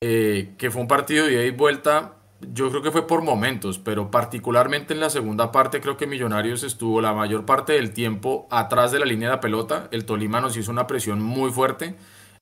[0.00, 3.78] eh, que fue un partido de ida y vuelta, yo creo que fue por momentos,
[3.78, 8.48] pero particularmente en la segunda parte creo que Millonarios estuvo la mayor parte del tiempo
[8.50, 9.86] atrás de la línea de la pelota.
[9.92, 11.94] El Tolima nos hizo una presión muy fuerte.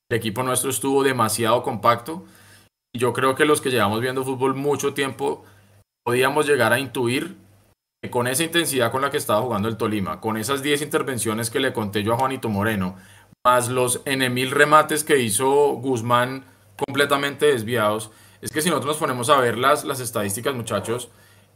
[0.08, 2.24] El equipo nuestro estuvo demasiado compacto.
[2.92, 5.44] Yo creo que los que llevamos viendo fútbol mucho tiempo
[6.05, 7.37] podíamos llegar a intuir
[8.03, 11.50] que con esa intensidad con la que estaba jugando el Tolima, con esas 10 intervenciones
[11.50, 12.96] que le conté yo a Juanito Moreno,
[13.44, 16.44] más los enemil remates que hizo Guzmán
[16.76, 21.11] completamente desviados, es que si nosotros nos ponemos a ver las, las estadísticas, muchachos,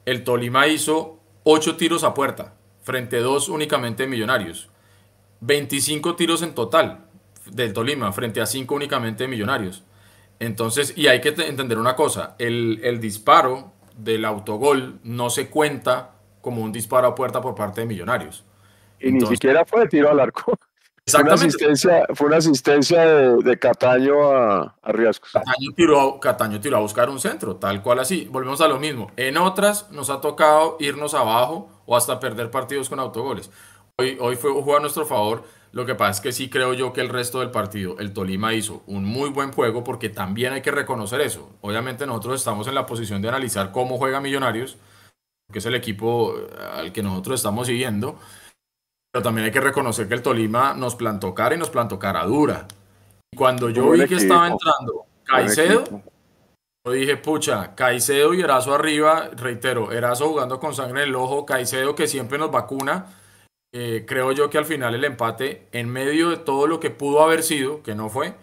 [0.05, 4.69] el Tolima hizo 8 tiros a puerta, frente a 2 únicamente Millonarios.
[5.41, 7.07] 25 tiros en total
[7.47, 9.83] del Tolima, frente a 5 únicamente Millonarios.
[10.39, 16.13] Entonces, y hay que entender una cosa, el, el disparo del autogol no se cuenta
[16.41, 18.45] como un disparo a puerta por parte de Millonarios.
[19.01, 20.59] Y ni siquiera fue tiro al arco.
[21.07, 25.33] Fue una asistencia, fue una asistencia de, de Cataño a, a Riascos.
[25.33, 28.27] Cataño tiró, Cataño tiró a buscar un centro, tal cual así.
[28.31, 29.11] Volvemos a lo mismo.
[29.19, 33.51] En otras nos ha tocado irnos abajo o hasta perder partidos con autogoles.
[33.97, 35.45] Hoy, hoy fue jugó a nuestro favor.
[35.75, 38.55] Lo que pasa es que sí creo yo que el resto del partido, el Tolima
[38.55, 41.51] hizo un muy buen juego porque también hay que reconocer eso.
[41.63, 44.77] Obviamente nosotros estamos en la posición de analizar cómo juega Millonarios,
[45.53, 46.33] que es el equipo
[46.75, 48.21] al que nosotros estamos siguiendo.
[49.13, 52.25] Pero también hay que reconocer que el Tolima nos plantó cara y nos plantó cara
[52.25, 52.69] dura.
[53.33, 55.83] Y cuando yo vi que estaba entrando Caicedo,
[56.87, 61.45] yo dije, pucha, Caicedo y Erazo arriba, reitero, Erazo jugando con sangre en el ojo,
[61.45, 63.07] Caicedo que siempre nos vacuna.
[63.77, 67.25] Eh, creo yo que al final el empate, en medio de todo lo que pudo
[67.25, 68.37] haber sido, que no fue,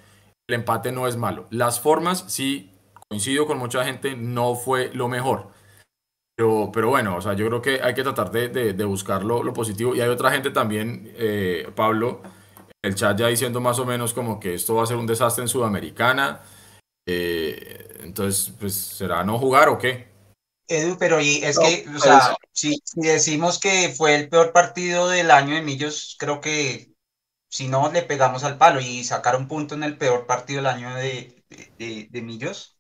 [0.49, 1.47] el empate no es malo.
[1.51, 2.69] Las formas, sí,
[3.07, 5.47] coincido con mucha gente, no fue lo mejor.
[6.35, 9.23] Pero, pero bueno, o sea, yo creo que hay que tratar de, de, de buscar
[9.23, 9.95] lo, lo, positivo.
[9.95, 12.21] Y hay otra gente también, eh, Pablo,
[12.83, 15.43] el chat ya diciendo más o menos como que esto va a ser un desastre
[15.43, 16.41] en Sudamericana.
[17.07, 20.11] Eh, entonces, pues, ¿será no jugar o qué?
[20.77, 24.53] Edu, pero y es no, que, o sea, si, si, decimos que fue el peor
[24.53, 26.93] partido del año de Millos, creo que
[27.49, 30.67] si no le pegamos al palo y sacar un punto en el peor partido del
[30.67, 31.43] año de,
[31.77, 32.79] de, de Millos,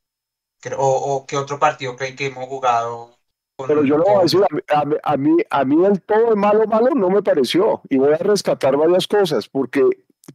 [0.77, 3.21] o, o qué otro partido creen que hemos jugado
[3.67, 6.65] pero yo lo voy a decir, a mí, a mí, a mí el todo malo,
[6.67, 7.81] malo no me pareció.
[7.89, 9.83] Y voy a rescatar varias cosas, porque,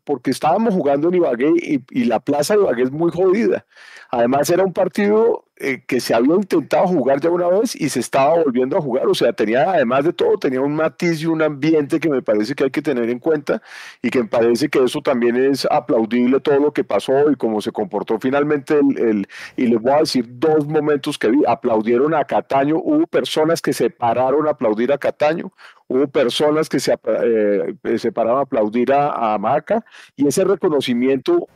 [0.05, 3.67] porque estábamos jugando en Ibagué y, y la plaza de Ibagué es muy jodida.
[4.11, 8.01] Además era un partido eh, que se había intentado jugar ya una vez y se
[8.01, 9.07] estaba volviendo a jugar.
[9.07, 12.55] O sea, tenía, además de todo, tenía un matiz y un ambiente que me parece
[12.55, 13.63] que hay que tener en cuenta
[14.03, 17.63] y que me parece que eso también es aplaudible todo lo que pasó y cómo
[17.63, 21.43] se comportó finalmente el, y les voy a decir dos momentos que vi.
[21.47, 25.53] Aplaudieron a Cataño, hubo personas que se pararon a aplaudir a Cataño,
[25.89, 29.85] hubo personas que se, eh, se pararon a aplaudir a, a Maca
[30.17, 31.49] y ese reconocimiento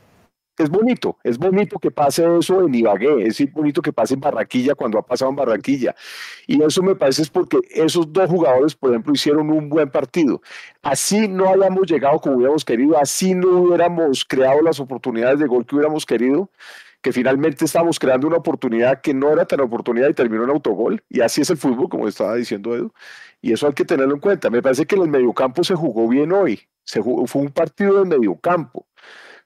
[0.61, 4.75] es bonito, es bonito que pase eso en Ibagué, es bonito que pase en Barranquilla
[4.75, 5.95] cuando ha pasado en Barranquilla.
[6.47, 10.41] Y eso me parece es porque esos dos jugadores, por ejemplo, hicieron un buen partido.
[10.81, 15.65] Así no hayamos llegado como hubiéramos querido, así no hubiéramos creado las oportunidades de gol
[15.65, 16.49] que hubiéramos querido,
[17.01, 21.03] que finalmente estábamos creando una oportunidad que no era tan oportunidad y terminó en autogol.
[21.09, 22.93] Y así es el fútbol, como estaba diciendo Edu.
[23.41, 24.49] Y eso hay que tenerlo en cuenta.
[24.49, 26.61] Me parece que en el mediocampo se jugó bien hoy.
[26.83, 28.85] Se jugó, fue un partido de mediocampo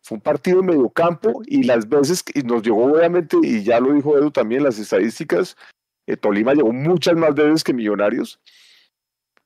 [0.05, 3.79] fue un partido en medio campo y las veces que nos llegó obviamente, y ya
[3.79, 5.57] lo dijo Edu también, las estadísticas,
[6.05, 8.39] eh, Tolima llegó muchas más veces que Millonarios,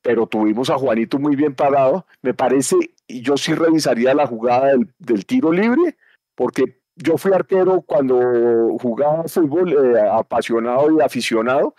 [0.02, 2.06] pero tuvimos a Juanito muy bien parado.
[2.22, 2.76] Me parece,
[3.08, 5.96] y yo sí revisaría la jugada del, del tiro libre,
[6.36, 8.20] porque yo fui arquero cuando
[8.82, 11.74] jugaba fútbol, eh, apasionado y aficionado,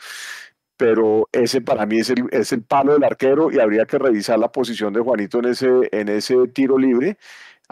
[0.79, 4.38] pero ese para mí es el, es el palo del arquero y habría que revisar
[4.38, 7.19] la posición de Juanito en ese, en ese tiro libre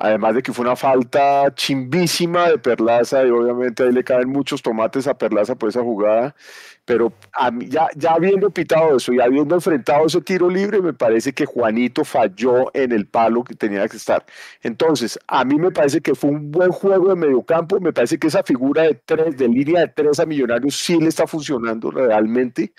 [0.00, 4.62] además de que fue una falta chimbísima de Perlaza y obviamente ahí le caen muchos
[4.62, 6.36] tomates a Perlaza por esa jugada,
[6.84, 10.92] pero a mí, ya, ya habiendo pitado eso y habiendo enfrentado ese tiro libre, me
[10.92, 14.24] parece que Juanito falló en el palo que tenía que estar.
[14.62, 18.28] Entonces, a mí me parece que fue un buen juego de mediocampo, me parece que
[18.28, 22.72] esa figura de tres, de línea de tres a Millonarios sí le está funcionando realmente.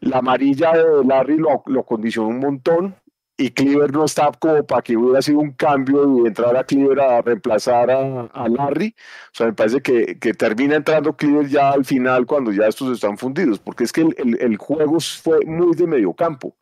[0.00, 2.96] La amarilla de Larry lo, lo condicionó un montón,
[3.38, 7.00] y Cleaver no está como para que hubiera sido un cambio y entrar a Cleaver
[7.00, 8.94] a reemplazar a, a Larry.
[9.32, 12.92] O sea, me parece que, que, termina entrando Cleaver ya al final cuando ya estos
[12.92, 16.56] están fundidos, porque es que el, el, el juego fue muy de medio campo.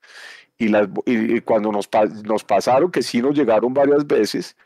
[0.58, 1.88] Y, las, y, y cuando nos,
[2.24, 4.56] nos, pasaron, que sí nos llegaron varias veces,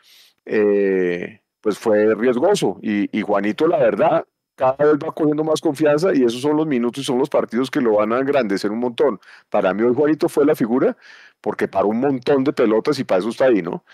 [0.45, 2.79] eh, pues fue riesgoso.
[2.81, 4.25] Y, y Juanito, la verdad,
[4.59, 7.71] cada vez va cogiendo más confianza y esos son los minutos y son los partidos
[7.71, 9.17] que lo van a engrandecer un montón.
[9.49, 10.97] Para mí hoy Juanito fue la figura
[11.39, 13.85] porque para un montón de pelotas y para eso está ahí, ¿no?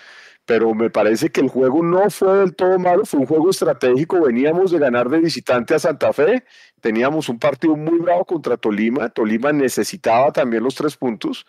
[0.46, 4.22] Pero me parece que el juego no fue del todo malo, fue un juego estratégico,
[4.22, 6.44] veníamos de ganar de visitante a Santa Fe,
[6.82, 11.46] teníamos un partido muy bravo contra Tolima, Tolima necesitaba también los tres puntos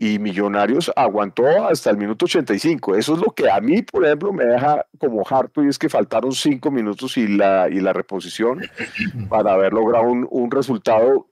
[0.00, 2.94] y Millonarios aguantó hasta el minuto 85.
[2.94, 5.88] Eso es lo que a mí, por ejemplo, me deja como harto y es que
[5.88, 8.60] faltaron cinco minutos y la, y la reposición
[9.28, 11.26] para haber logrado un, un resultado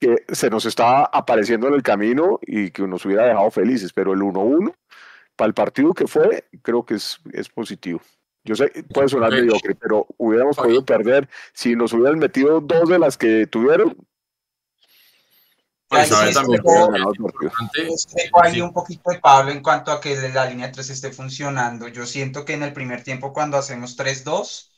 [0.00, 4.14] que se nos estaba apareciendo en el camino y que nos hubiera dejado felices, pero
[4.14, 4.74] el 1-1
[5.36, 8.00] para el partido que fue, creo que es, es positivo.
[8.44, 12.98] Yo sé, puede sonar mediocre, pero hubiéramos podido perder si nos hubieran metido dos de
[12.98, 13.96] las que tuvieron,
[17.88, 18.08] pues
[18.42, 21.88] hay un poquito de Pablo en cuanto a que la línea 3 esté funcionando.
[21.88, 24.72] Yo siento que en el primer tiempo cuando hacemos 3-2,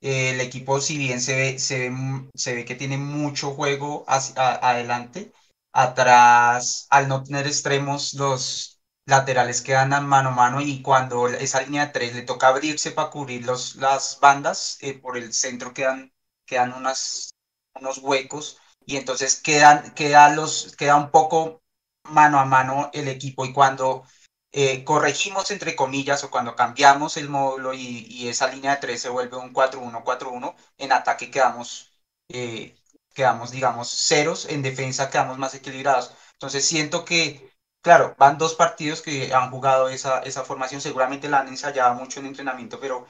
[0.00, 4.04] eh, el equipo si bien se ve, se ve, se ve que tiene mucho juego
[4.08, 5.32] hacia, adelante,
[5.72, 8.72] atrás al no tener extremos los
[9.06, 13.44] laterales quedan mano a mano y cuando esa línea 3 le toca abrirse para cubrir
[13.44, 16.12] los, las bandas, eh, por el centro quedan,
[16.46, 17.30] quedan unas,
[17.74, 21.62] unos huecos y entonces quedan, queda, los, queda un poco
[22.04, 24.04] mano a mano el equipo y cuando
[24.52, 29.08] eh, corregimos entre comillas o cuando cambiamos el módulo y, esa línea de 3 se
[29.08, 31.92] vuelve un 4-1-4-1, en ataque quedamos,
[32.28, 32.76] eh,
[33.14, 36.14] quedamos, digamos, ceros, en defensa quedamos más equilibrados.
[36.34, 37.52] Entonces siento que,
[37.82, 42.20] claro, van dos partidos que han jugado esa, esa formación, seguramente la han ensayado mucho
[42.20, 43.06] en entrenamiento, pero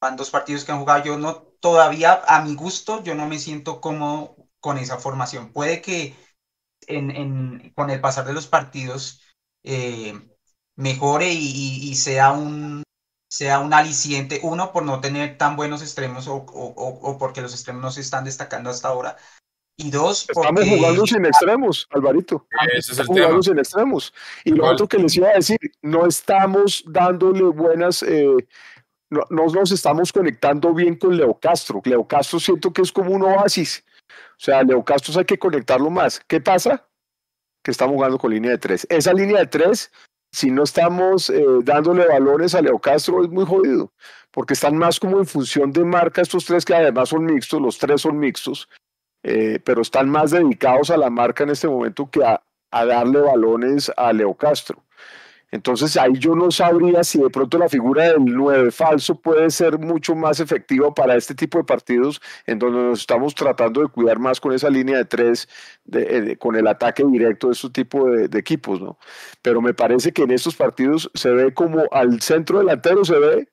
[0.00, 1.04] van dos partidos que han jugado.
[1.04, 5.52] Yo no, todavía a mi gusto, yo no me siento como con esa formación.
[5.52, 6.16] Puede que
[6.88, 9.22] en, con el pasar de los partidos
[9.62, 10.12] eh,
[10.74, 12.82] mejore y, sea un
[13.30, 17.92] sea un aliciente, uno, por no tener tan buenos extremos o, porque los extremos no
[17.92, 19.16] se están destacando hasta ahora,
[19.76, 22.44] y dos, Estamos jugando sin extremos, Alvarito.
[22.76, 24.12] estamos jugando sin extremos.
[24.44, 28.36] Y lo otro que les iba a decir, no estamos dándole buenas, eh,
[29.10, 31.80] no, no, nos estamos conectando bien con Leo Castro.
[31.84, 33.84] Leo Castro siento que es como un oasis.
[34.38, 36.20] O sea, Leo Castro hay que conectarlo más.
[36.20, 36.86] ¿Qué pasa?
[37.64, 38.86] Que estamos jugando con línea de tres.
[38.90, 39.90] Esa línea de tres,
[40.30, 43.92] si no estamos eh, dándole valores a Leo Castro, es muy jodido,
[44.30, 47.78] porque están más como en función de marca estos tres que además son mixtos, los
[47.78, 48.68] tres son mixtos,
[49.22, 53.20] eh, pero están más dedicados a la marca en este momento que a, a darle
[53.20, 54.85] balones a Leo Castro.
[55.50, 59.78] Entonces ahí yo no sabría si de pronto la figura del 9 falso puede ser
[59.78, 64.18] mucho más efectiva para este tipo de partidos en donde nos estamos tratando de cuidar
[64.18, 65.48] más con esa línea de tres,
[65.84, 68.98] de, con el ataque directo de este tipo de, equipos, ¿no?
[69.40, 73.48] Pero me parece que en estos partidos se ve como al centro delantero se ve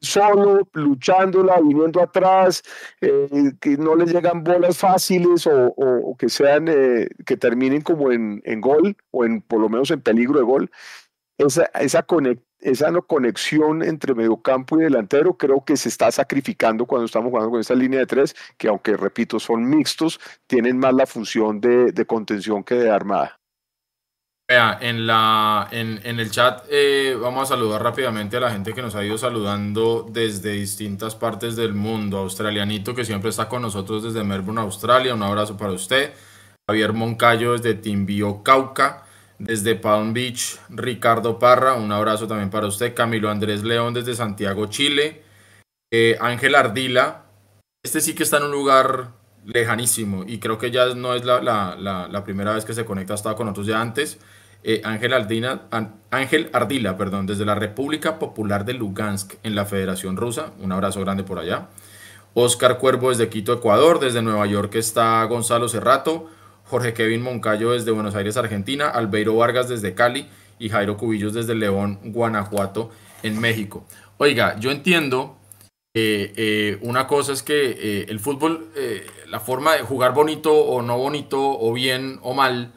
[0.00, 2.62] solo, luchándola, viniendo atrás,
[3.00, 8.42] eh, que no les llegan bolas fáciles o, que sean, eh, que terminen como en,
[8.44, 10.70] en, gol o en por lo menos en peligro de gol.
[11.38, 12.06] Esa, esa,
[12.60, 17.50] esa no conexión entre mediocampo y delantero creo que se está sacrificando cuando estamos jugando
[17.50, 21.92] con esta línea de tres, que aunque repito son mixtos, tienen más la función de,
[21.92, 23.38] de contención que de armada.
[24.48, 28.72] Vea, en, la, en, en el chat eh, vamos a saludar rápidamente a la gente
[28.74, 32.18] que nos ha ido saludando desde distintas partes del mundo.
[32.18, 35.14] Australianito que siempre está con nosotros desde Melbourne, Australia.
[35.14, 36.14] Un abrazo para usted.
[36.68, 39.02] Javier Moncayo desde Timbio, Cauca.
[39.40, 41.74] Desde Palm Beach, Ricardo Parra.
[41.74, 42.94] Un abrazo también para usted.
[42.94, 45.24] Camilo Andrés León desde Santiago, Chile.
[45.92, 47.24] Eh, Ángel Ardila.
[47.82, 49.08] Este sí que está en un lugar
[49.44, 53.16] lejanísimo y creo que ya no es la, la primera vez que se conecta, ha
[53.16, 54.18] estado con nosotros ya antes.
[54.68, 55.12] Eh, Ángel,
[56.52, 60.52] Ardila, perdón, desde la República Popular de Lugansk en la Federación Rusa.
[60.60, 61.68] Un abrazo grande por allá.
[62.34, 64.00] Oscar Cuervo desde Quito, Ecuador.
[64.00, 66.28] Desde Nueva York está Gonzalo Cerrato.
[66.64, 68.88] Jorge Kevin Moncayo desde Buenos Aires, Argentina.
[68.88, 70.28] Albeiro Vargas desde Cali.
[70.58, 72.90] Y Jairo Cubillos desde León, Guanajuato,
[73.22, 73.86] en México.
[74.16, 75.36] Oiga, yo entiendo
[75.94, 78.70] eh, una cosa es que eh, el fútbol,
[79.28, 82.72] la forma de jugar bonito o no bonito, o bien o mal,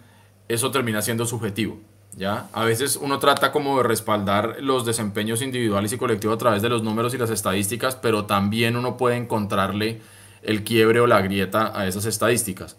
[0.49, 1.79] eso termina siendo subjetivo.
[2.17, 2.49] ¿ya?
[2.51, 6.69] A veces uno trata como de respaldar los desempeños individuales y colectivos a través de
[6.69, 10.01] los números y las estadísticas, pero también uno puede encontrarle
[10.43, 12.75] el quiebre o la grieta a esas estadísticas.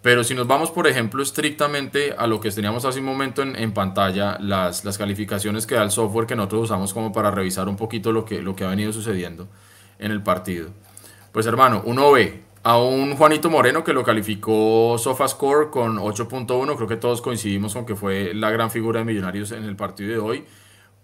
[0.00, 3.56] Pero si nos vamos, por ejemplo, estrictamente a lo que teníamos hace un momento en,
[3.56, 7.68] en pantalla, las, las, calificaciones que da el software que nosotros usamos como para revisar
[7.68, 9.48] un poquito lo que, lo que ha venido sucediendo
[9.98, 10.70] en el partido.
[11.32, 16.76] Pues hermano, uno ve a un Juanito Moreno que lo calificó SofaScore con 8.1.
[16.76, 20.10] Creo que todos coincidimos con que fue la gran figura de Millonarios en el partido
[20.10, 20.44] de hoy.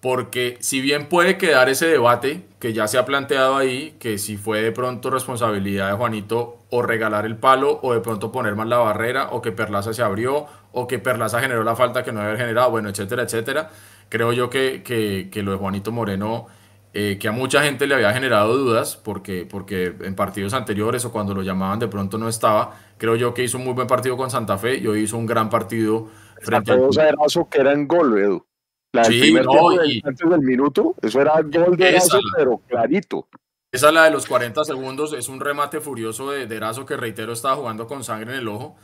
[0.00, 4.36] porque si bien puede quedar ese debate que ya se ha planteado ahí, que si
[4.36, 8.68] fue de pronto responsabilidad de Juanito o regalar el palo o de pronto poner más
[8.68, 12.20] la barrera o que Perlaza se abrió o que Perlaza generó la falta que no
[12.20, 13.70] había generado, bueno, etcétera, etcétera,
[14.10, 16.48] creo yo que, que, que lo de Juanito Moreno,
[16.96, 21.10] eh, que a mucha gente le había generado dudas porque, porque en partidos anteriores o
[21.12, 24.16] cuando lo llamaban de pronto no estaba, creo yo que hizo un muy buen partido
[24.16, 26.06] con Santa Fe y hoy hizo un gran partido
[26.40, 26.88] frente al...
[26.96, 28.46] Erazo que era en gol, Edu.
[28.92, 32.58] La del Sí, primer no, y- antes del minuto, eso era gol de Erazo, pero
[32.58, 33.26] clarito.
[33.72, 37.32] Esa la de los 40 segundos es un remate furioso de, de Erazo que reitero
[37.32, 38.76] estaba jugando con sangre en el ojo.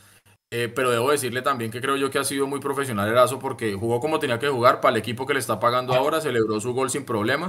[0.52, 3.74] Eh, pero debo decirle también que creo yo que ha sido muy profesional Erazo porque
[3.74, 6.74] jugó como tenía que jugar para el equipo que le está pagando ahora, celebró su
[6.74, 7.48] gol sin problema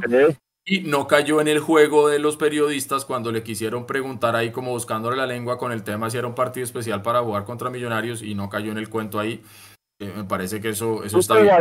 [0.65, 4.71] y no cayó en el juego de los periodistas cuando le quisieron preguntar ahí como
[4.71, 8.21] buscándole la lengua con el tema si era un partido especial para jugar contra Millonarios
[8.21, 9.41] y no cayó en el cuento ahí.
[9.99, 11.55] Eh, me parece que eso, eso está bien.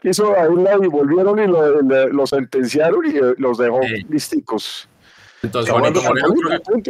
[0.00, 1.46] Quiso y volvieron y
[2.12, 4.88] lo, sentenciaron y eh, los dejó listicos.
[5.44, 6.34] Entonces, Juanito Moreno,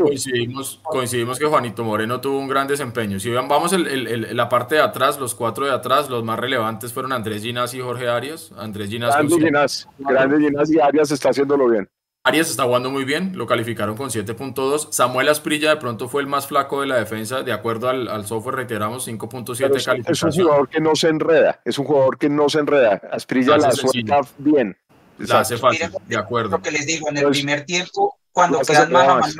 [0.02, 3.18] coincidimos, coincidimos que Juanito Moreno tuvo un gran desempeño.
[3.20, 6.38] Si vamos el- el- el- la parte de atrás, los cuatro de atrás, los más
[6.38, 8.52] relevantes fueron Andrés Ginás y Jorge Arias.
[8.56, 11.88] Andrés Ginás Grande Ginás, grande Ginás y Arias está haciéndolo bien.
[12.26, 14.88] Arias está jugando muy bien, lo calificaron con 7.2.
[14.92, 18.24] Samuel Asprilla de pronto fue el más flaco de la defensa, de acuerdo al, al
[18.24, 21.84] software, reiteramos 5.7 Pero de es, es un jugador que no se enreda, es un
[21.84, 23.02] jugador que no se enreda.
[23.12, 24.74] Asprilla la suelta bien.
[25.18, 25.78] La hace Exacto.
[25.78, 26.50] fácil, de acuerdo.
[26.50, 29.34] Lo que les digo, en el Pues, primer tiempo, cuando Plaza quedan mano a mano,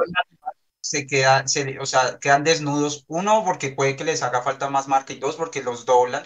[0.80, 3.04] se queda, se, o sea, quedan desnudos.
[3.08, 6.24] Uno, porque puede que les haga falta más marca y dos, porque los doblan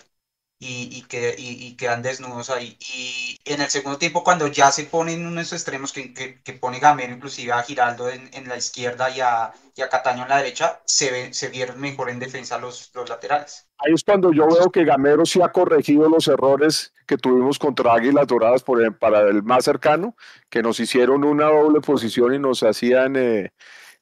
[0.59, 2.77] y, y, que, y, y quedan desnudos ahí.
[2.81, 6.81] Y en el segundo tiempo, cuando ya se ponen unos extremos que, que, que pone
[6.81, 10.39] Gamero, inclusive a Giraldo en, en la izquierda y a, y a Cataño en la
[10.39, 13.67] derecha, se, ve- se vieron mejor en defensa los, los laterales.
[13.79, 17.95] Ahí es cuando yo veo que Gamero sí ha corregido los errores que tuvimos contra
[17.95, 20.17] Águilas Doradas por, ejemplo, para el más cercano,
[20.51, 23.53] que nos hicieron una doble posición y nos hacían, eh,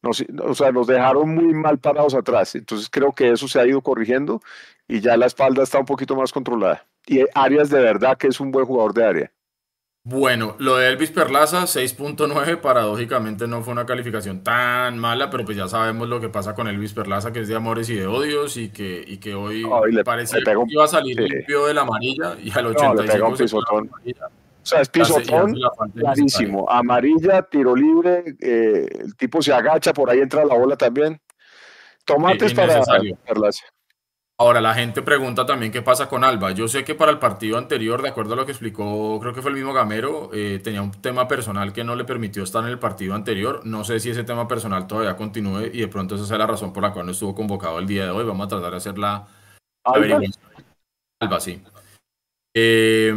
[0.03, 2.55] nos, o sea, nos dejaron muy mal parados atrás.
[2.55, 4.41] Entonces creo que eso se ha ido corrigiendo
[4.89, 6.87] y ya la espalda está un poquito más controlada.
[7.07, 9.33] Y Arias de verdad que es un buen jugador de área.
[10.09, 15.57] Bueno, lo de Elvis Perlaza, 6.9, paradójicamente no fue una calificación tan mala, pero pues
[15.57, 18.57] ya sabemos lo que pasa con Elvis Perlaza, que es de amores y de odios,
[18.57, 21.29] y que, y que hoy le- parecía le pegó un- que iba a salir sí.
[21.29, 23.91] limpio de la amarilla y al No, le pega 85 un se pisotón.
[24.05, 24.27] la.
[24.27, 25.55] O sea, es pisotón
[25.95, 26.71] clarísimo.
[26.71, 31.21] Amarilla, tiro libre, eh, el tipo se agacha, por ahí entra la bola también.
[32.05, 33.17] Tomates para innecesario.
[33.27, 33.65] Perlaza.
[34.39, 36.51] Ahora, la gente pregunta también qué pasa con Alba.
[36.51, 39.41] Yo sé que para el partido anterior, de acuerdo a lo que explicó, creo que
[39.41, 42.69] fue el mismo Gamero, eh, tenía un tema personal que no le permitió estar en
[42.69, 43.63] el partido anterior.
[43.65, 46.75] No sé si ese tema personal todavía continúe y de pronto esa sea la razón
[46.75, 48.25] por la cual no estuvo convocado el día de hoy.
[48.25, 49.27] Vamos a tratar de hacer la, la
[49.85, 49.97] Alba.
[49.97, 50.35] averiguación.
[51.21, 51.63] Alba, sí.
[52.55, 53.15] Eh,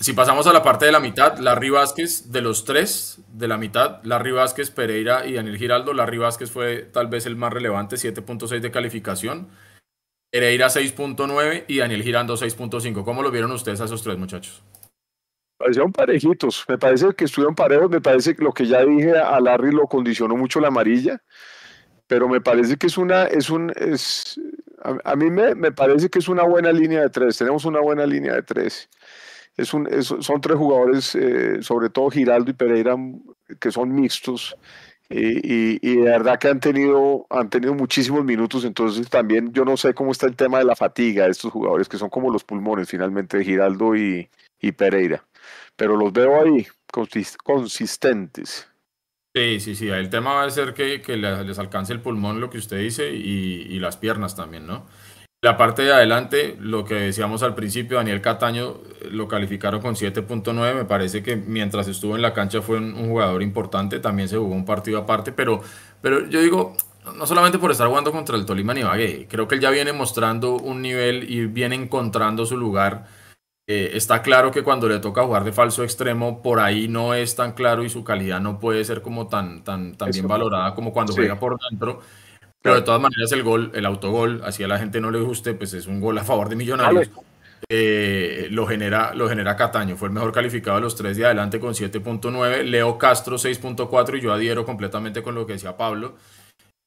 [0.00, 3.56] si pasamos a la parte de la mitad, Larry Vázquez, de los tres de la
[3.56, 7.96] mitad, Larry Vázquez, Pereira y Daniel Giraldo, Larry Vázquez fue tal vez el más relevante,
[7.96, 9.48] 7.6 de calificación.
[10.30, 13.04] Pereira 6.9 y Daniel Girando 6.5.
[13.04, 14.62] ¿Cómo lo vieron ustedes a esos tres muchachos?
[15.56, 19.40] Parecieron parejitos, me parece que estuvieron parejos, me parece que lo que ya dije a
[19.40, 21.20] Larry lo condicionó mucho la amarilla,
[22.06, 24.40] pero me parece que es una, es un, es,
[24.82, 28.06] a, mí me, me parece que es una buena línea de tres, tenemos una buena
[28.06, 28.88] línea de tres.
[29.56, 32.96] Es un, son tres jugadores, eh, sobre todo Giraldo y Pereira,
[33.58, 34.56] que son mixtos,
[35.08, 39.64] y, y- y de verdad que han tenido, han tenido muchísimos minutos, entonces también yo
[39.64, 42.30] no sé cómo está el tema de la fatiga de estos jugadores, que son como
[42.30, 44.28] los pulmones finalmente de Giraldo y,
[44.60, 45.24] y Pereira,
[45.76, 48.68] pero los veo ahí consis- consistentes.
[49.34, 49.88] Sí, sí, sí.
[49.88, 52.78] El tema va a ser que, que le- les alcance el pulmón, lo que usted
[52.78, 54.86] dice, y, y las piernas también, ¿no?
[55.40, 59.94] La parte de adelante, lo que decíamos al principio, Daniel Cataño eh, lo calificaron con
[59.94, 60.74] 7.9.
[60.74, 64.00] Me parece que mientras estuvo en la cancha fue un, un jugador importante.
[64.00, 65.60] También se jugó un partido aparte, pero,
[66.02, 66.76] pero yo digo,
[67.16, 69.92] no solamente por estar jugando contra el Tolima ni Ibagué, creo que él ya viene
[69.92, 73.06] mostrando un nivel y viene encontrando su lugar.
[73.68, 77.36] Eh, está claro que cuando le toca jugar de falso extremo, por ahí no es
[77.36, 80.92] tan claro y su calidad no puede ser como tan, tan, tan bien valorada como
[80.92, 81.18] cuando Sí.
[81.18, 82.00] juega por dentro.
[82.62, 85.54] Pero de todas maneras el gol, el autogol, así a la gente no le guste,
[85.54, 87.10] pues es un gol a favor de Millonarios.
[87.68, 91.60] Eh, lo genera, lo genera Cataño, fue el mejor calificado de los tres de adelante
[91.60, 96.16] con 7.9, Leo Castro 6.4 y yo adhiero completamente con lo que decía Pablo.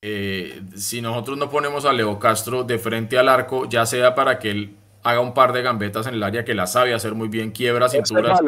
[0.03, 4.39] Eh, si nosotros no ponemos a Leo Castro de frente al arco, ya sea para
[4.39, 7.28] que él haga un par de gambetas en el área que la sabe hacer muy
[7.28, 8.39] bien, quiebra cinturas.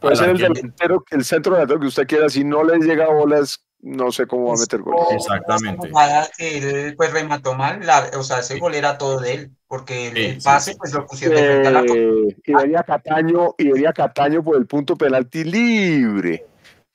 [0.00, 3.65] Puede ser el delantero, el centro delantero que usted quiera, si no le llega bolas,
[3.88, 5.06] no sé cómo va a meter goles.
[5.12, 5.86] Exactamente.
[5.86, 6.58] Esa jugada que
[6.88, 9.50] él pues remató mal, la- o sea, ese gol era todo de él.
[9.68, 10.78] porque el, Sí, pase sí.
[10.78, 14.94] pues lo pusieron de frente a la Eh, Iberia Cataño, Iberia Cataño por el punto
[14.96, 16.44] penalti libre.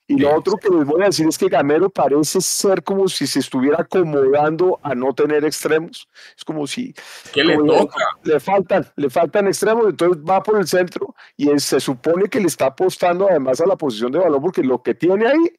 [0.08, 3.26] Y lo otro que les voy a decir es que Gamero parece ser como si
[3.26, 6.08] se estuviera acomodando a no tener extremos.
[6.36, 6.94] Es como si
[7.32, 8.04] ¿Qué le como toca?
[8.24, 12.40] le faltan, le faltan extremos, entonces va por el centro y él se supone que
[12.40, 15.52] le está apostando además a la posición de balón porque lo que tiene ahí,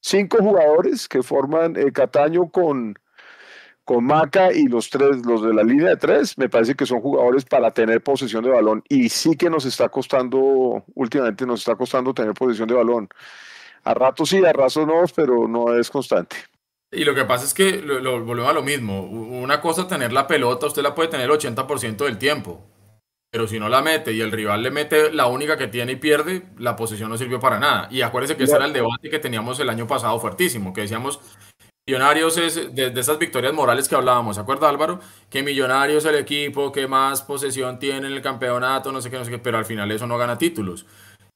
[0.00, 2.98] cinco jugadores que forman eh, Cataño con,
[3.84, 7.00] con Maca y los tres, los de la línea de tres, me parece que son
[7.00, 11.76] jugadores para tener posesión de balón y sí que nos está costando, últimamente nos está
[11.76, 13.08] costando tener posesión de balón.
[13.84, 16.36] A ratos sí, a ratos no, pero no es constante.
[16.92, 19.02] Y lo que pasa es que lo, volvemos a lo mismo.
[19.02, 22.64] Una cosa tener la pelota, usted la puede tener el 80% del tiempo.
[23.30, 25.96] Pero si no la mete y el rival le mete la única que tiene y
[25.96, 27.88] pierde, la posición no sirvió para nada.
[27.90, 31.20] Y acuérdese que ese era el debate que teníamos el año pasado fuertísimo, que decíamos,
[31.86, 35.00] Millonarios es de, de esas victorias morales que hablábamos, ¿se acuerda Álvaro?
[35.28, 39.18] Que Millonarios es el equipo que más posesión tiene en el campeonato, no sé qué,
[39.18, 40.86] no sé qué, pero al final eso no gana títulos.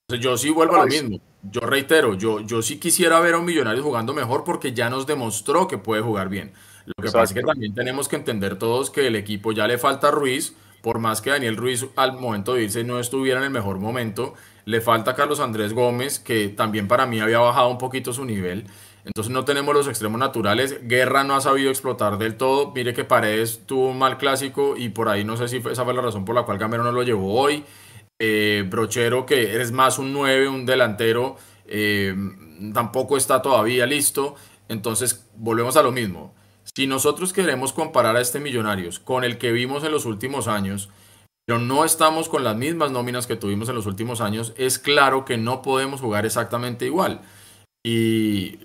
[0.06, 1.20] Entonces yo sí vuelvo a lo mismo.
[1.42, 5.06] Yo reitero, yo, yo sí quisiera ver a un Millonarios jugando mejor porque ya nos
[5.06, 6.52] demostró que puede jugar bien.
[6.86, 7.52] Lo que pasa es que Exacto.
[7.52, 10.54] también tenemos que entender todos que el equipo ya le falta a Ruiz,
[10.84, 14.34] por más que Daniel Ruiz al momento de irse no estuviera en el mejor momento,
[14.66, 18.66] le falta Carlos Andrés Gómez, que también para mí había bajado un poquito su nivel.
[19.06, 20.86] Entonces no tenemos los extremos naturales.
[20.86, 22.70] Guerra no ha sabido explotar del todo.
[22.74, 25.94] Mire que Paredes tuvo un mal clásico y por ahí no sé si esa fue
[25.94, 27.64] la razón por la cual Gamero no lo llevó hoy.
[28.18, 32.14] Eh, Brochero, que eres más un 9, un delantero, eh,
[32.74, 34.36] tampoco está todavía listo.
[34.68, 36.34] Entonces, volvemos a lo mismo.
[36.76, 40.90] Si nosotros queremos comparar a este Millonarios con el que vimos en los últimos años,
[41.46, 45.24] pero no estamos con las mismas nóminas que tuvimos en los últimos años, es claro
[45.24, 47.20] que no podemos jugar exactamente igual.
[47.86, 48.58] Y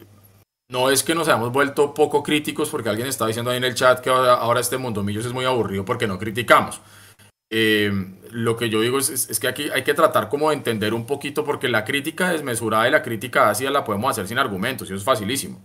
[0.71, 3.75] no es que nos hayamos vuelto poco críticos, porque alguien está diciendo ahí en el
[3.75, 6.81] chat que ahora, este Mundo Millos es muy aburrido porque no criticamos.
[7.51, 7.91] Eh,
[8.31, 11.43] lo que yo digo es que aquí hay que tratar como de entender un poquito,
[11.43, 14.99] porque la crítica desmesurada y la crítica ácida la podemos hacer sin argumentos, y eso
[14.99, 15.61] es facilísimo.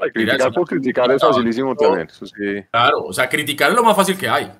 [0.00, 2.06] Ay, criticar por criticar es facilísimo también.
[2.08, 2.34] Eso sí.
[2.70, 4.50] Claro, o sea, criticar es lo más fácil que hay.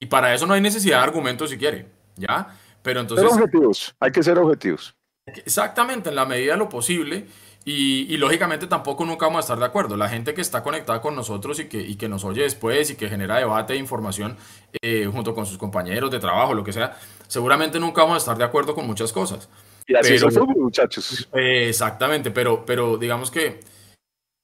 [0.00, 2.48] Y para eso no hay necesidad de argumentos si quiere, ¿ya?
[2.82, 4.94] Pero Ser entonces, objetivos, hay que ser objetivos.
[5.26, 7.26] exactamente, en la medida de lo posible,
[7.64, 9.96] y, y lógicamente tampoco nunca vamos a estar de acuerdo.
[9.96, 12.96] La gente que está conectada con nosotros y que, y que nos oye después y
[12.96, 14.36] que genera debate e información
[14.82, 16.96] eh, junto con sus compañeros de trabajo, lo que sea,
[17.26, 19.48] seguramente nunca vamos a estar de acuerdo con muchas cosas.
[19.88, 21.28] Y así Pero- fútbol, muchachos.
[21.32, 23.60] Eh, Exactamente, pero, pero digamos que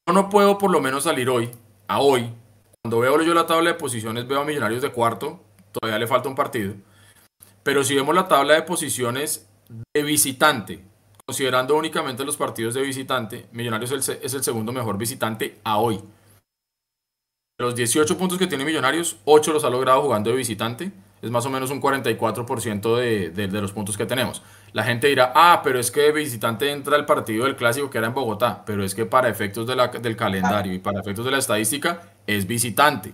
[0.07, 1.51] yo no puedo por lo menos salir hoy,
[1.87, 2.33] a hoy,
[2.83, 5.41] cuando veo yo la tabla de posiciones, veo a Millonarios de cuarto,
[5.71, 6.75] todavía le falta un partido,
[7.63, 9.49] pero si vemos la tabla de posiciones
[9.95, 10.85] de visitante,
[11.25, 15.99] considerando únicamente los partidos de visitante, Millonarios es el, segundo mejor visitante a hoy.
[17.59, 20.91] De los 18 puntos que tiene Millonarios, 8 los ha logrado jugando de visitante.
[21.21, 24.43] Es más o menos un 44% de, de, de los puntos que tenemos.
[24.73, 27.99] La gente dirá, ah, pero es que de visitante entra el partido del clásico que
[27.99, 28.63] era en Bogotá.
[28.65, 32.15] Pero es que para efectos de la- del calendario y para efectos de la estadística,
[32.27, 33.13] es visitante.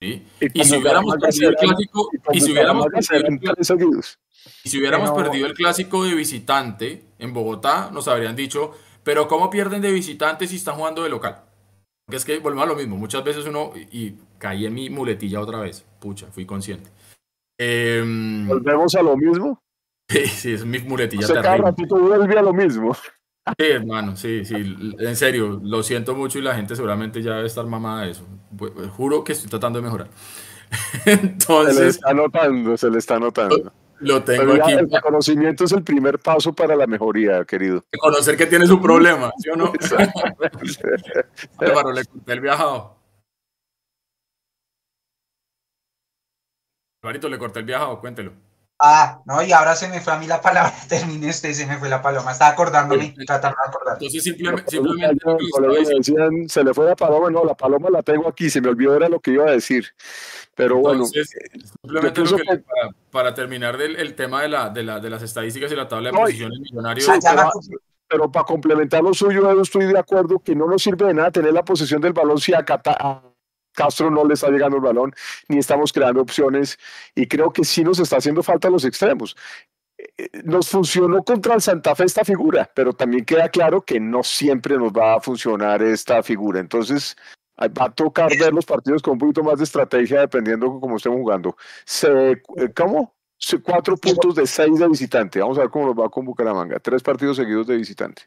[0.00, 0.24] ¿sí?
[0.54, 3.54] Y si hubiéramos perdido el clásico, y como y si hubiéramos perdido serán el clásico,
[3.56, 4.18] tres seguidos.
[4.64, 8.72] y si hubiéramos Pero- perdido el clásico de visitante en Bogotá, nos habrían dicho,
[9.02, 11.42] pero ¿cómo pierden de visitante si están jugando de local?
[12.06, 12.96] Porque es que volvemos a lo mismo.
[12.96, 15.84] Muchas veces uno, y, y caí en mi muletilla otra vez.
[15.98, 16.88] Pucha, fui consciente.
[17.58, 19.60] Em, Volvemos a lo mismo.
[20.08, 22.94] Sí, sí, es mi O muletilla sea, cada ratito vuelve a lo mismo.
[23.58, 24.54] Sí, hermano, sí, sí,
[24.98, 28.26] en serio, lo siento mucho y la gente seguramente ya debe estar mamada de eso.
[28.54, 30.08] Bu- Juro que estoy tratando de mejorar.
[31.04, 33.72] Se le Entonces, está notando, se le está notando.
[34.00, 34.72] lo tengo ya aquí.
[34.74, 37.82] el reconocimiento es el primer paso para la mejoría, querido.
[37.98, 39.72] Conocer que tienes un problema, ¿sí o no?
[41.58, 42.98] Álvaro, le corté el viajado.
[47.02, 48.32] Alvarito, le corté el viajado, cuéntelo.
[48.80, 50.72] Ah, no, y ahora se me fue a mí la palabra.
[50.88, 52.30] Terminé usted, se me fue la paloma.
[52.32, 53.94] Estaba acordándome, tratando de acordar.
[53.94, 58.28] Entonces, simplemente, simplemente me decían, se le fue la paloma, no, la paloma la tengo
[58.28, 59.86] aquí, se me olvidó era lo que iba a decir.
[60.54, 61.28] Pero bueno, Entonces,
[61.82, 65.00] simplemente pienso lo que, que- para, para terminar del el tema de, la, de, la,
[65.00, 67.04] de las estadísticas y la tabla de No, posiciones millonarios.
[67.04, 67.50] Sí, me pero,
[68.08, 71.30] pero para complementar lo suyo, yo estoy de acuerdo que no nos sirve de nada
[71.32, 73.22] tener la posesión del balón si a, Cata- a
[73.78, 75.14] Castro no le está llegando el balón,
[75.48, 76.78] ni estamos creando opciones,
[77.14, 79.36] y creo que sí nos está haciendo falta los extremos.
[79.96, 84.22] Eh, Nos funcionó contra el Santa Fe esta figura, pero también queda claro que no
[84.22, 86.60] siempre nos va a funcionar esta figura.
[86.60, 87.16] Entonces,
[87.58, 90.96] va a tocar ver los partidos con un poquito más de estrategia dependiendo de cómo
[90.96, 91.56] estemos jugando.
[92.02, 92.42] Eh,
[92.74, 93.14] ¿Cómo?
[93.62, 95.40] Cuatro puntos de seis de visitante.
[95.40, 96.78] Vamos a ver cómo nos va con Bucaramanga.
[96.80, 98.22] Tres partidos seguidos de visitante.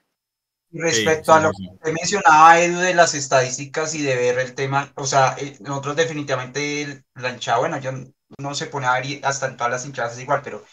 [0.71, 4.39] Y Respecto sí, a lo sí, que mencionaba, Edu, de las estadísticas y de ver
[4.39, 7.91] el tema, o sea, eh, nosotros definitivamente la hinchada, bueno, yo
[8.37, 10.63] uno se pone a ver hasta en todas las hinchadas es igual, pero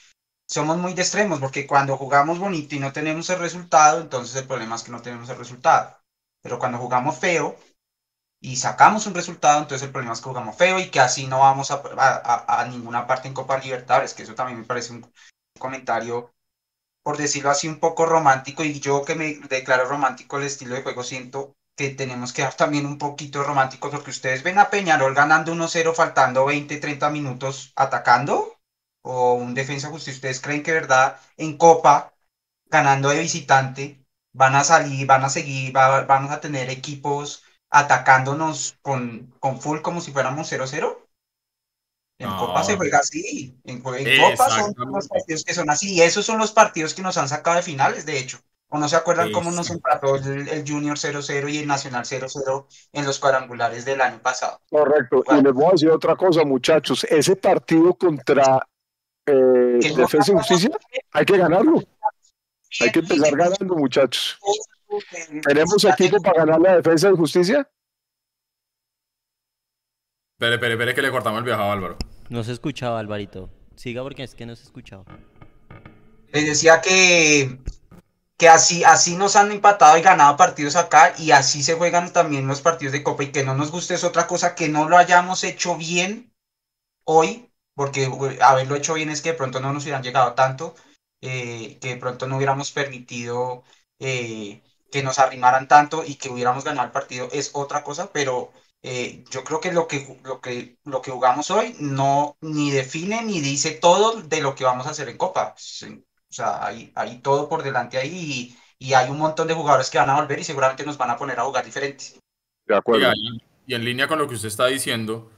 [0.48, 4.48] somos muy de extremos, porque cuando jugamos bonito y no tenemos el resultado, entonces el
[4.48, 5.96] problema es que no tenemos el resultado.
[6.42, 7.56] Pero cuando jugamos feo
[8.40, 11.40] y sacamos un resultado, entonces el problema es que jugamos feo y que así no
[11.40, 15.12] vamos a, a, a ninguna parte en Copa Libertadores, que eso también me parece un
[15.58, 16.34] comentario,
[17.08, 20.82] por decirlo así, un poco romántico, y yo que me declaro romántico el estilo de
[20.82, 25.14] juego, siento que tenemos que dar también un poquito romántico, porque ustedes ven a Peñarol
[25.14, 28.58] ganando 1-0, faltando 20, 30 minutos atacando,
[29.00, 32.12] o un defensa justo, ¿ustedes creen que verdad en Copa,
[32.66, 34.04] ganando de visitante,
[34.34, 40.02] van a salir, van a seguir, vamos a tener equipos atacándonos con, con full como
[40.02, 41.07] si fuéramos 0-0?
[42.18, 43.56] En Copa se juega así.
[43.64, 45.94] En, Copa son los partidos que son así.
[45.94, 48.38] Y esos son los partidos que nos han sacado de finales, de hecho.
[48.70, 53.06] ¿O no se acuerdan cómo nos empató el, Junior 0-0 y el Nacional 0-0 en
[53.06, 54.60] los cuadrangulares del año pasado?
[54.68, 55.24] Correcto.
[55.30, 57.04] Y les voy a decir otra cosa, muchachos.
[57.04, 58.66] Ese partido contra
[59.24, 60.70] eh, Defensa y Justicia
[61.12, 61.82] hay que ganarlo.
[62.80, 64.38] Hay que empezar ganando, muchachos.
[65.46, 67.70] ¿Tenemos equipo para ganar la Defensa y Justicia?
[70.32, 71.96] Espere, espere, espere que le cortamos el viajado a Álvaro.
[72.30, 73.48] No se escuchaba, Alvarito.
[73.76, 75.04] Siga porque es que no se escuchaba.
[76.32, 77.58] Les decía que,
[78.36, 82.46] que así, así nos han empatado y ganado partidos acá y así se juegan también
[82.46, 84.98] los partidos de Copa y que no nos guste es otra cosa, que no lo
[84.98, 86.34] hayamos hecho bien
[87.04, 88.10] hoy, porque
[88.42, 90.74] haberlo hecho bien es que de pronto no nos hubieran llegado tanto,
[91.22, 93.64] eh, que de pronto no hubiéramos permitido
[93.98, 98.52] eh, que nos arrimaran tanto y que hubiéramos ganado el partido es otra cosa, pero
[98.82, 103.22] eh, yo creo que lo que, lo, que, lo que jugamos hoy no ni define
[103.24, 105.54] ni dice todo de lo que vamos a hacer en Copa.
[105.56, 109.98] O sea, hay, hay todo por delante ahí y, hay un montón de jugadores que
[109.98, 112.20] van a volver y seguramente nos van a poner a jugar diferentes.
[112.66, 113.10] De acuerdo.
[113.66, 115.30] Y, en línea con lo que usted está diciendo,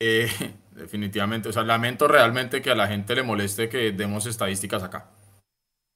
[0.00, 0.30] eh,
[0.70, 5.10] definitivamente, o sea, lamento realmente que a la gente le moleste que demos estadísticas acá.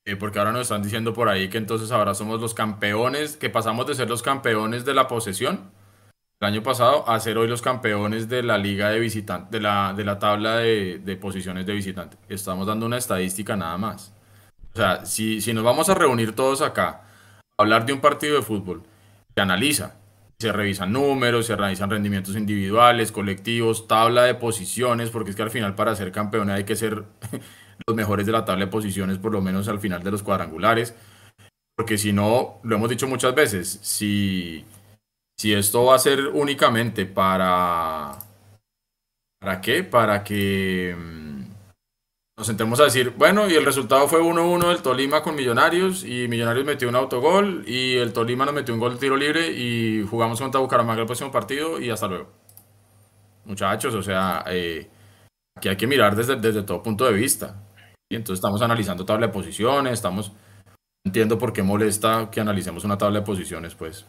[0.05, 3.49] Eh, porque ahora nos están diciendo por ahí que entonces ahora somos los campeones, que
[3.49, 5.73] pasamos de ser los campeones de la posesión
[6.43, 9.95] el año pasado a ser hoy los campeones de la liga de visitantes, de la,
[9.97, 12.17] de la tabla de, posiciones de visitante.
[12.29, 14.13] Estamos dando una estadística nada más.
[14.75, 17.03] O sea, si, si nos vamos a reunir todos acá,
[17.57, 18.83] a hablar de un partido de fútbol,
[19.33, 19.95] se analiza,
[20.41, 25.51] se revisan números, se revisan rendimientos individuales, colectivos, tabla de posiciones, porque es que al
[25.51, 27.05] final para ser campeones hay que ser
[27.87, 30.93] los mejores de la tabla de posiciones, por lo menos al final de los cuadrangulares.
[31.77, 34.65] Porque si no, lo hemos dicho muchas veces, si
[35.39, 38.19] si esto va a ser únicamente para...
[39.41, 39.83] ¿Para qué?
[39.83, 41.43] Para que mm,
[42.39, 46.29] nos sentemos a decir, bueno, y el resultado fue 1-1 del Tolima con Millonarios y
[46.29, 50.07] Millonarios metió un autogol y el Tolima nos metió un gol de tiro libre y
[50.09, 52.31] jugamos contra Bucaramanga el próximo partido y hasta luego.
[53.45, 54.89] Muchachos, o sea, eh,
[55.57, 57.65] aquí hay que mirar desde, desde todo punto de vista.
[58.09, 60.33] Y entonces estamos analizando tabla de posiciones, estamos
[61.13, 64.07] entiendo por qué molesta que analicemos una tabla de posiciones, pues.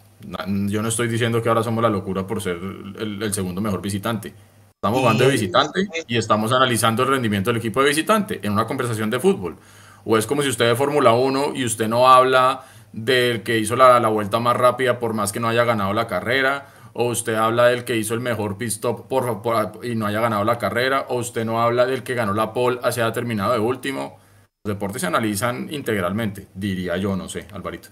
[0.48, 4.34] Yo no estoy diciendo que ahora somos la locura por ser el, segundo mejor visitante.
[4.76, 8.66] Estamos jugando de visitante y estamos analizando el rendimiento del equipo de visitante en una
[8.66, 9.58] conversación de fútbol.
[10.06, 12.64] O es como si usted de Fórmula 1 y usted no habla
[12.94, 16.68] del que hizo la, vuelta más rápida por más que no haya ganado la carrera,
[16.94, 19.42] o usted habla del que hizo el mejor pit stop por,
[19.84, 22.80] y no haya ganado la carrera, o usted no habla del que ganó la pole
[22.82, 24.23] hacia terminado de último.
[24.66, 27.90] Los deportes se analizan integralmente, diría yo, no sé, Alvarito.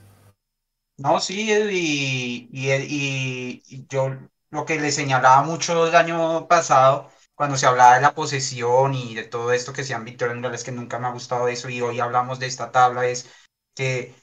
[0.97, 4.15] No, sí, y, y, yo
[4.51, 9.15] lo que le señalaba mucho el año pasado, cuando se hablaba de la posesión y
[9.15, 11.99] de todo esto que sean victorias, es que nunca me ha gustado eso, y hoy
[11.99, 13.29] hablamos de esta tabla, es
[13.75, 14.15] que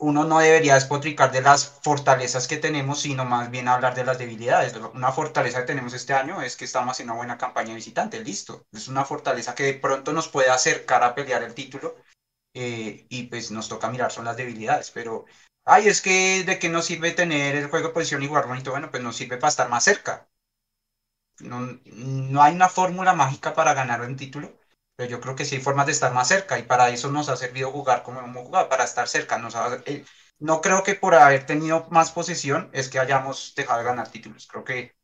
[0.00, 4.18] uno no debería despotricar de las fortalezas que tenemos, sino más bien hablar de las
[4.18, 4.74] debilidades.
[4.94, 8.66] Una fortaleza que tenemos este año es que estamos en una buena campaña visitante, listo.
[8.72, 11.96] Es una fortaleza que de pronto nos puede acercar a pelear el título
[12.54, 15.26] eh, y pues nos toca mirar son las debilidades, pero,
[15.64, 18.90] ay, es que de qué nos sirve tener el juego de posición jugar bonito, bueno,
[18.90, 20.28] pues nos sirve para estar más cerca.
[21.40, 24.58] No, no hay una fórmula mágica para ganar un título,
[24.96, 27.28] pero yo creo que sí hay formas de estar más cerca y para eso nos
[27.28, 29.38] ha servido jugar como hemos jugado, para estar cerca.
[29.38, 29.54] Nos
[29.86, 30.04] eh,
[30.38, 34.46] no creo que por haber tenido más posesión es que hayamos dejado de ganar títulos.
[34.46, 34.94] Creo que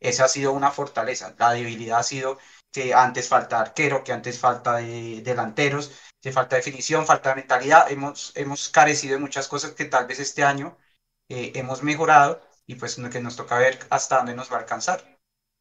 [0.00, 1.34] esa ha sido una fortaleza.
[1.38, 2.38] La debilidad ha sido
[2.72, 7.90] que antes falta arquero, que antes falta de delanteros, que falta definición, falta de mentalidad.
[7.90, 10.76] Hemos, hemos carecido de muchas cosas que tal vez este año
[11.28, 15.18] eh, hemos mejorado y pues que nos toca ver hasta dónde nos va a alcanzar.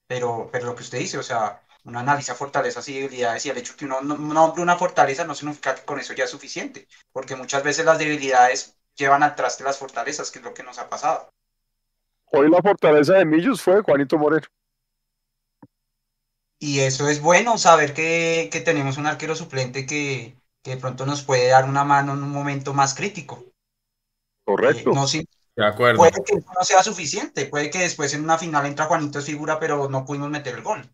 [0.08, 3.58] Pero, pero lo que usted dice, o sea, uno analiza fortalezas y debilidades y el
[3.58, 7.36] hecho que uno nombre una fortaleza no significa que con eso ya es suficiente, porque
[7.36, 10.90] muchas veces las debilidades llevan al traste las fortalezas, que es lo que nos ha
[10.90, 11.30] pasado.
[12.32, 14.48] Hoy la fortaleza de Millos fue Juanito Moreno.
[16.60, 21.06] y eso es bueno, saber que, que tenemos un arquero suplente que, que de pronto
[21.06, 23.44] nos puede dar una mano en un momento más crítico.
[24.46, 24.92] Correcto.
[24.92, 25.98] Eh, no, si- De acuerdo.
[25.98, 29.26] puede que eso no sea suficiente, puede que después en una final entra Juanito es
[29.26, 30.90] figura, pero no pudimos meter el gol.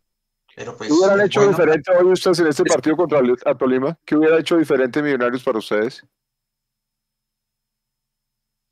[0.56, 1.52] Pero pues ¿Qué hubieran es hecho bueno.
[1.52, 3.98] diferente hoy ustedes en este partido contra a Tolima?
[4.06, 6.04] ¿Qué hubiera hecho diferente Millonarios para ustedes?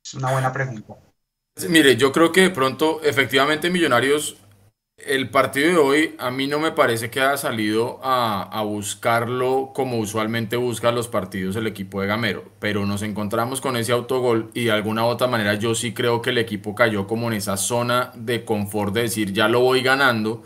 [0.04, 0.94] Es una buena pregunta.
[1.68, 4.36] Mire, yo creo que de pronto, efectivamente, Millonarios,
[4.96, 9.72] el partido de hoy a mí no me parece que haya salido a, a buscarlo
[9.74, 14.50] como usualmente busca los partidos el equipo de Gamero, pero nos encontramos con ese autogol
[14.54, 17.34] y de alguna u otra manera yo sí creo que el equipo cayó como en
[17.34, 20.42] esa zona de confort de decir ya lo voy ganando.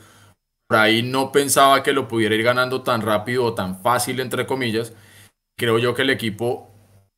[0.69, 4.47] Por ahí no pensaba que lo pudiera ir ganando tan rápido o tan fácil, entre
[4.47, 4.93] comillas.
[5.57, 6.71] Creo yo que el equipo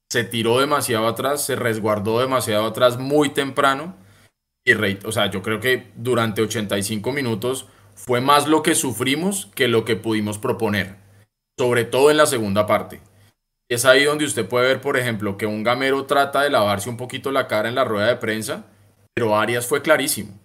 [0.09, 3.97] se tiró demasiado atrás, se resguardó demasiado atrás muy temprano.
[4.65, 9.47] Y rey, o sea, yo creo que durante 85 minutos fue más lo que sufrimos
[9.55, 10.97] que lo que pudimos proponer,
[11.59, 13.01] sobre todo en la segunda parte.
[13.69, 16.97] Es ahí donde usted puede ver, por ejemplo, que un gamero trata de lavarse un
[16.97, 18.67] poquito la cara en la rueda de prensa,
[19.15, 20.39] pero Arias fue clarísimo.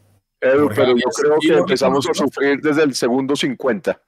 [0.52, 4.02] Edu, pero yo creo que empezamos a sufrir desde el segundo 50.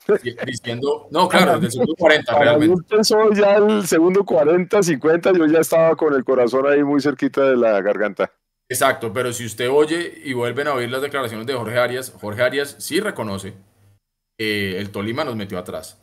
[0.46, 2.96] diciendo, no, claro, desde el segundo 40 Para mí realmente.
[2.96, 7.42] empezó ya el segundo 40, 50, yo ya estaba con el corazón ahí muy cerquita
[7.44, 8.32] de la garganta.
[8.70, 12.42] Exacto, pero si usted oye y vuelven a oír las declaraciones de Jorge Arias, Jorge
[12.42, 13.54] Arias sí reconoce
[14.38, 16.02] que el Tolima nos metió atrás.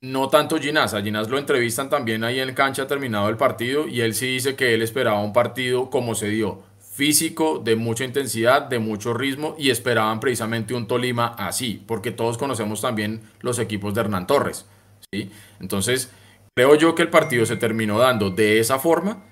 [0.00, 4.02] No tanto Ginás, a Ginás lo entrevistan también ahí en cancha terminado el partido y
[4.02, 6.62] él sí dice que él esperaba un partido como se dio,
[6.98, 12.36] físico, de mucha intensidad, de mucho ritmo y esperaban precisamente un Tolima así, porque todos
[12.36, 14.66] conocemos también los equipos de Hernán Torres,
[15.12, 15.30] ¿sí?
[15.60, 16.10] Entonces,
[16.56, 19.22] creo yo que el partido se terminó dando de esa forma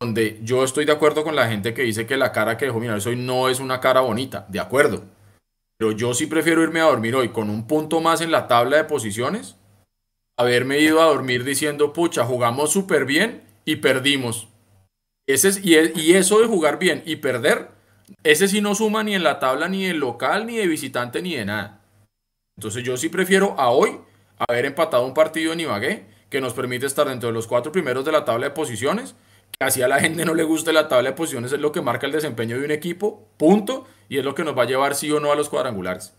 [0.00, 2.80] donde yo estoy de acuerdo con la gente que dice que la cara que dejó
[2.80, 5.04] Millonarios hoy no es una cara bonita, de acuerdo.
[5.78, 8.78] Pero yo sí prefiero irme a dormir hoy con un punto más en la tabla
[8.78, 9.54] de posiciones,
[10.36, 14.48] haberme ido a dormir diciendo, pucha, jugamos súper bien y perdimos.
[15.32, 17.68] Ese es, y, e- y eso de jugar bien y perder,
[18.22, 21.34] ese sí no suma ni en la tabla ni de local, ni de visitante, ni
[21.36, 21.80] de nada.
[22.58, 23.98] Entonces yo sí prefiero a hoy
[24.48, 28.04] haber empatado un partido en Ibagué que nos permite estar dentro de los cuatro primeros
[28.04, 29.14] de la tabla de posiciones,
[29.58, 31.82] que así a la gente no le guste la tabla de posiciones, es lo que
[31.82, 34.94] marca el desempeño de un equipo, punto, y es lo que nos va a llevar
[34.94, 36.14] sí o no a los cuadrangulares.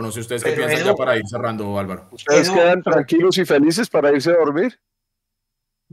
[0.00, 2.08] No sé ustedes qué Pero, piensan Edu- ya para ir cerrando, Álvaro.
[2.10, 4.78] ¿Ustedes Edu, quedan tranquilos y felices para irse a dormir?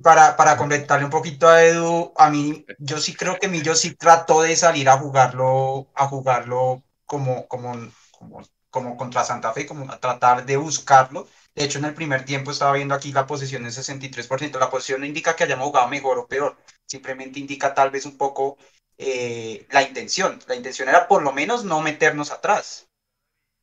[0.04, 3.96] Para, para completarle un poquito a Edu, a mí, yo sí creo que Millo sí
[3.96, 7.74] trató de salir a jugarlo, a jugarlo como, como,
[8.12, 11.28] como, como contra Santa Fe, como a tratar de buscarlo.
[11.56, 14.60] De hecho, en el primer tiempo estaba viendo aquí la posición en 63%.
[14.60, 18.18] La posición no indica que hayamos jugado mejor o peor, simplemente indica tal vez un
[18.18, 18.58] poco
[18.98, 20.40] eh, la intención.
[20.48, 22.88] La intención era por lo menos no meternos atrás.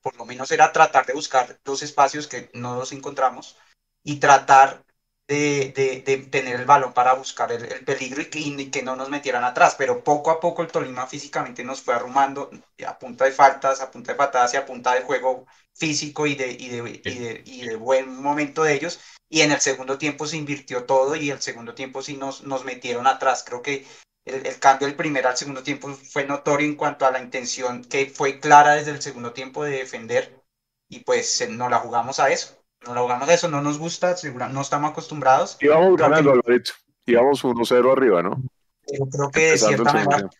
[0.02, 3.56] Por lo menos era tratar de buscar los espacios que no los encontramos
[4.02, 4.85] y tratar
[5.28, 8.82] de, de- de tener el balón para buscar el, el peligro y que, y que
[8.82, 9.74] no nos metieran atrás.
[9.76, 12.50] Pero poco a poco el Tolima físicamente nos fue arrumando
[12.86, 16.34] a punta de faltas, a punta de patadas y a punta de juego físico y
[16.34, 19.00] de, y de, y de, y de buen momento de ellos.
[19.28, 22.64] Y en el segundo tiempo se invirtió todo y el segundo tiempo sí nos, nos
[22.64, 23.42] metieron atrás.
[23.44, 23.84] Creo que
[24.24, 27.84] el, el cambio del primer al segundo tiempo fue notorio en cuanto a la intención
[27.84, 30.42] que fue clara desde el segundo tiempo de defender
[30.88, 32.55] y pues eh, nos la jugamos a eso.
[32.88, 35.56] A eso, no nos gusta, segura- no estamos acostumbrados.
[35.60, 36.72] Íbamos Creo que- ganando, Alvarito.
[37.06, 38.42] Íbamos 1-0 arriba, ¿no?
[38.88, 40.30] pero creo que de cierta manera,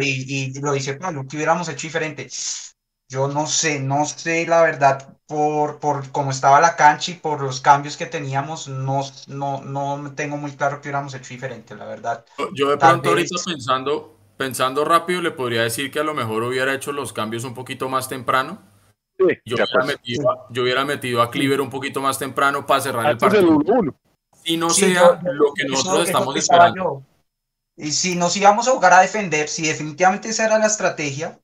[0.00, 2.28] y, y lo dice Pablo, que hubiéramos hecho diferente.
[3.08, 7.42] Yo no sé, no sé la verdad por, por cómo estaba la cancha y por
[7.42, 11.84] los cambios que teníamos, no, no, no tengo muy claro que hubiéramos hecho diferente, la
[11.84, 12.24] verdad.
[12.54, 16.42] Yo de pronto vez- ahorita pensando, pensando rápido le podría decir que a lo mejor
[16.42, 18.62] hubiera hecho los cambios un poquito más temprano.
[19.28, 22.80] Sí, Yo hubiera, metido, a- yo hubiera metido a Cleaver un poquito más temprano para
[22.80, 23.50] cerrar el del partido.
[23.50, 23.94] 1-1.
[24.44, 26.76] Y no Sí, sea yo- lo que nosotros estamos esperando.
[26.76, 27.02] yo.
[27.76, 31.38] Y si nos íbamos a jugar a defender, si definitivamente esa era la estrategia,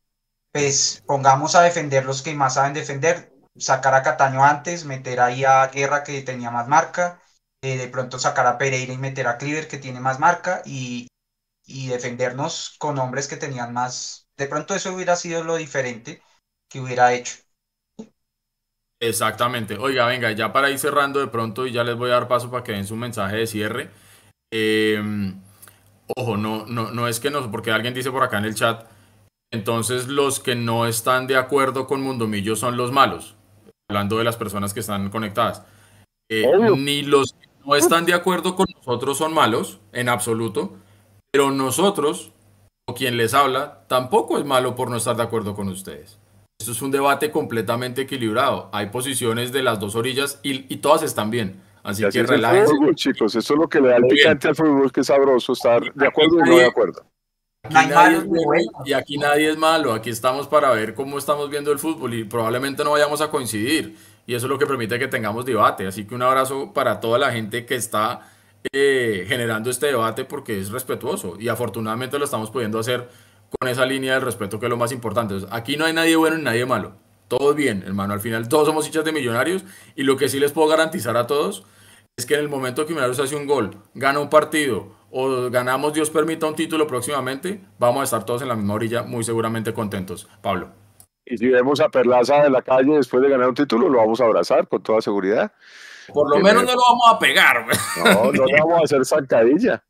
[0.53, 5.45] pues pongamos a defender los que más saben defender, sacar a Cataño antes, meter ahí
[5.45, 7.20] a Guerra que tenía más marca,
[7.62, 11.09] eh, de pronto sacar a Pereira y meter a Cleaver que tiene más marca y,
[11.66, 14.26] y defendernos con hombres que tenían más.
[14.37, 16.22] De pronto eso hubiera sido lo diferente
[16.68, 17.39] que hubiera hecho.
[19.01, 19.76] Exactamente.
[19.78, 22.51] Oiga, venga, ya para ir cerrando de pronto y ya les voy a dar paso
[22.51, 23.90] para que den su mensaje de cierre.
[24.53, 25.01] Eh,
[26.16, 28.86] ojo, no, no, no es que no, porque alguien dice por acá en el chat,
[29.53, 33.36] entonces los que no están de acuerdo con Mundomillo son los malos,
[33.88, 35.64] hablando de las personas que están conectadas.
[36.30, 36.46] Eh,
[36.76, 40.76] ni los que no están de acuerdo con nosotros son malos, en absoluto,
[41.30, 42.32] pero nosotros,
[42.86, 46.18] o quien les habla, tampoco es malo por no estar de acuerdo con ustedes.
[46.61, 48.68] Esto es un debate completamente equilibrado.
[48.72, 51.62] Hay posiciones de las dos orillas y, y todas están bien.
[51.84, 52.74] Así así que es el relájense.
[52.74, 53.34] fútbol, chicos.
[53.36, 56.06] Eso es lo que le da el picante al fútbol, que es sabroso estar de
[56.09, 57.04] acuerdo y no de acuerdo.
[57.62, 59.92] Aquí nadie es bueno y aquí nadie es malo.
[59.92, 63.96] Aquí estamos para ver cómo estamos viendo el fútbol y probablemente no vayamos a coincidir.
[64.26, 65.86] Y eso es lo que permite que tengamos debate.
[65.86, 68.32] Así que un abrazo para toda la gente que está
[68.72, 73.09] eh, generando este debate porque es respetuoso y afortunadamente lo estamos pudiendo hacer
[73.59, 75.34] con esa línea del respeto que es lo más importante.
[75.34, 76.92] Entonces, aquí no hay nadie bueno ni nadie malo.
[77.28, 78.14] Todo bien, hermano.
[78.14, 81.26] Al final todos somos hinchas de millonarios y lo que sí les puedo garantizar a
[81.26, 81.64] todos
[82.16, 85.92] es que en el momento que Millonarios hace un gol, gana un partido o ganamos,
[85.92, 89.72] Dios permita, un título próximamente, vamos a estar todos en la misma orilla, muy seguramente
[89.72, 90.28] contentos.
[90.42, 90.70] Pablo.
[91.24, 94.20] Y si vemos a Perlaza de la calle después de ganar un título, lo vamos
[94.20, 95.53] a abrazar con toda seguridad.
[96.12, 97.66] Por lo menos me- no lo vamos a pegar.
[98.03, 99.84] No, no le vamos a hacer zancadilla.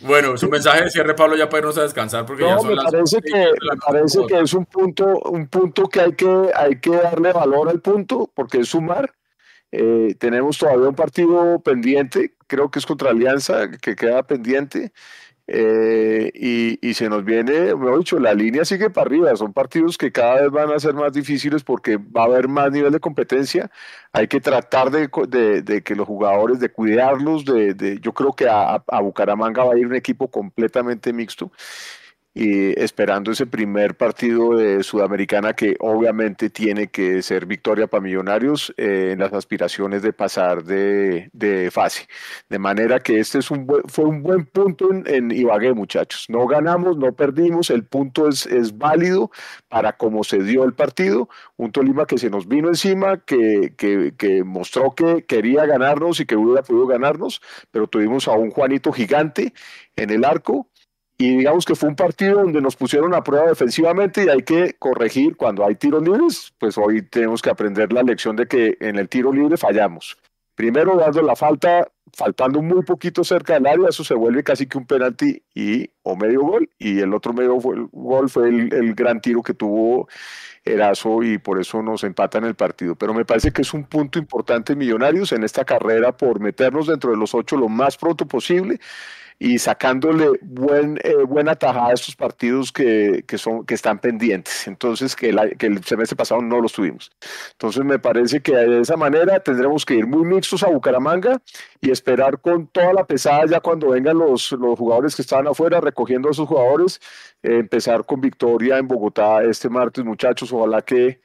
[0.00, 2.70] Bueno, su mensaje de cierre, Pablo, ya para irnos a descansar porque ya No, son
[2.70, 6.50] me las parece que, me parece que es un punto, un punto que hay que,
[6.54, 9.12] hay que darle valor al punto, porque es sumar.
[9.72, 14.92] Eh, tenemos todavía un partido pendiente, creo que es contra Alianza, que queda pendiente.
[15.46, 16.30] Eh,
[16.80, 19.36] y, se nos viene, mejor dicho, la línea sigue para arriba.
[19.36, 22.70] Son partidos que cada vez van a ser más difíciles porque va a haber más
[22.72, 23.70] nivel de competencia.
[24.12, 27.44] Hay que tratar de, de- de que los jugadores, de cuidarlos.
[27.44, 31.50] De, de- yo creo que a, a Bucaramanga va a ir un equipo completamente mixto
[32.34, 38.74] y esperando ese primer partido de Sudamericana que obviamente tiene que ser victoria para Millonarios
[38.76, 42.08] eh, en las aspiraciones de pasar de, de fase.
[42.48, 46.26] De manera que este es un buen- fue un buen punto en, en Ibagué, muchachos.
[46.28, 49.30] No ganamos, no perdimos, el punto es, es válido
[49.68, 51.28] para cómo se dio el partido.
[51.56, 56.26] Un Tolima que se nos vino encima, que, que, que mostró que quería ganarnos y
[56.26, 59.52] que hubiera podido ganarnos, pero tuvimos a un Juanito gigante
[59.96, 60.68] en el arco
[61.16, 64.74] y digamos que fue un partido donde nos pusieron a prueba defensivamente y hay que
[64.78, 68.98] corregir cuando hay tiros libres, pues hoy tenemos que aprender la lección de que en
[68.98, 70.16] el tiro libre fallamos.
[70.56, 74.78] Primero dando la falta, faltando muy poquito cerca del área, eso se vuelve casi que
[74.78, 79.42] un penalti y o medio gol y el otro medio gol fue el gran tiro
[79.42, 80.08] que tuvo
[80.64, 82.94] Erazo y por eso nos empatan el partido.
[82.96, 87.10] Pero me parece que es un punto importante Millonarios en esta carrera por meternos dentro
[87.10, 88.80] de los ocho lo más pronto posible
[89.38, 94.66] y sacándole buen, eh, buena tajada a estos partidos que, que, son, que están pendientes.
[94.68, 97.10] Entonces, que, la- que el semestre pasado no los tuvimos.
[97.52, 101.42] Entonces, me parece que de esa manera tendremos que ir muy mixtos a Bucaramanga
[101.80, 105.80] y esperar con toda la pesada ya cuando vengan los, los jugadores que estaban afuera
[105.80, 107.00] recogiendo a esos jugadores,
[107.42, 110.52] eh, empezar con victoria en Bogotá este martes, muchachos.
[110.52, 111.20] Ojalá que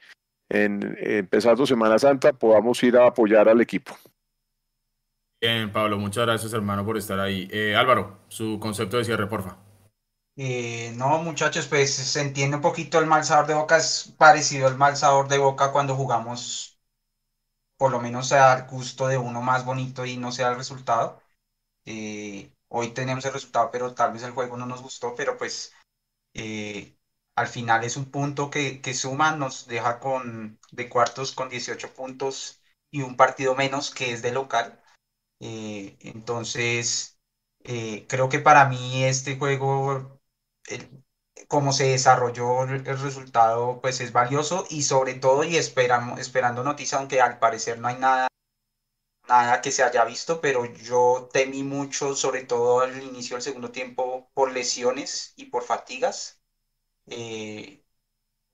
[0.49, 3.95] en, empezando Semana Santa podamos ir a apoyar al equipo.
[5.41, 7.47] Bien, Pablo, muchas gracias, hermano, por estar ahí.
[7.51, 9.57] Eh, Álvaro, su concepto de cierre, porfa.
[10.35, 14.67] Eh, no, muchachos, pues se entiende un poquito el mal sabor de boca, es parecido
[14.67, 16.79] al mal sabor de boca cuando jugamos,
[17.77, 21.21] por lo menos al gusto de uno más bonito y no sea el resultado.
[21.85, 25.73] Eh, hoy tenemos el resultado, pero tal vez el juego no nos gustó, pero pues
[27.35, 31.93] al final es un punto que, que suma, nos deja con de cuartos con 18
[31.93, 32.61] puntos
[32.91, 34.79] y un partido menos que es de local.
[35.39, 37.19] Eh, entonces,
[37.63, 40.19] eh, creo que para mí este juego,
[40.67, 41.03] el-
[41.47, 46.63] como se desarrolló el, el resultado, pues es valioso y sobre todo, y esperamos, esperando
[46.63, 48.27] noticias, aunque al parecer no hay nada,
[49.27, 53.71] nada que se haya visto, pero yo temí mucho, sobre todo al inicio del segundo
[53.71, 56.41] tiempo, por lesiones y por fatigas.
[57.07, 57.83] eh,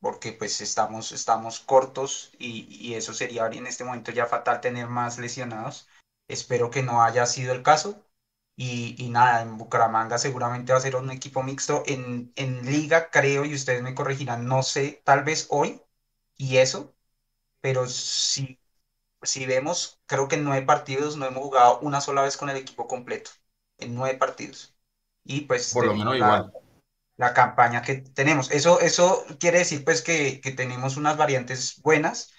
[0.02, 4.88] porque pues estamos, estamos cortos y, y eso sería en este momento ya fatal tener
[4.88, 5.88] más lesionados.
[6.28, 8.02] Espero que no haya sido el caso.
[8.58, 11.84] Y, y nada, en Bucaramanga seguramente va a ser un equipo mixto.
[11.88, 15.82] En, en liga creo, y ustedes me corregirán, no sé, tal vez hoy
[16.38, 16.96] y eso,
[17.62, 18.60] pero si,
[19.24, 22.58] si vemos, creo que en nueve partidos no hemos jugado una sola vez con el
[22.58, 23.32] equipo completo.
[23.80, 24.76] En nueve partidos.
[25.24, 26.52] Y pues Por lo menos la- igual.
[27.18, 28.52] la campaña que tenemos.
[28.52, 32.34] Eso, eso quiere decir pues que, que tenemos unas variantes buenas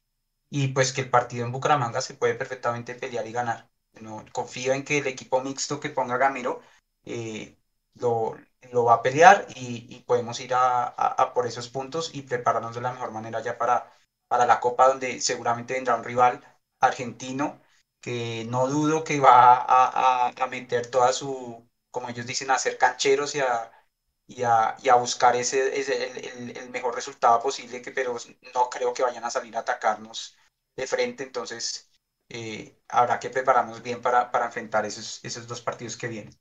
[0.50, 3.70] y pues que el partido en Bucaramanga se puede perfectamente pelear y ganar.
[4.00, 6.60] No, confío en que el equipo mixto que ponga Gamero
[7.04, 7.56] eh,
[7.94, 8.36] lo,
[8.72, 10.90] lo va a pelear y, y podemos ir a, a-
[11.22, 13.90] a por esos puntos y prepararnos de la mejor manera ya para,
[14.28, 16.42] para la Copa donde seguramente vendrá un rival
[16.80, 17.60] argentino
[18.00, 22.76] que no dudo que va a, a- meter toda su, como ellos dicen, a hacer
[22.78, 23.72] cancheros y a,
[24.26, 28.16] y a, y a buscar ese, ese el, el- el mejor resultado posible, que, pero
[28.54, 30.36] no creo que vayan a salir a atacarnos
[30.76, 31.88] de frente, entonces
[32.28, 36.34] eh, habrá que prepararnos bien para, para enfrentar esos, esos dos partidos que vienen.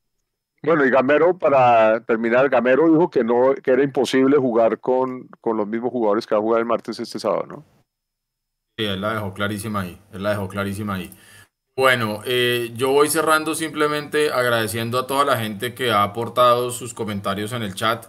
[0.63, 5.57] Bueno, y Gamero, para terminar, Gamero dijo que no, que era imposible jugar con, con
[5.57, 7.63] los mismos jugadores que va a jugar el martes este sábado, ¿no?
[8.77, 11.15] Sí, él la dejó clarísima ahí, él la dejó clarísima ahí.
[11.77, 16.93] Bueno, eh, yo voy cerrando simplemente agradeciendo a toda la gente que ha aportado sus
[16.93, 18.07] comentarios en el chat,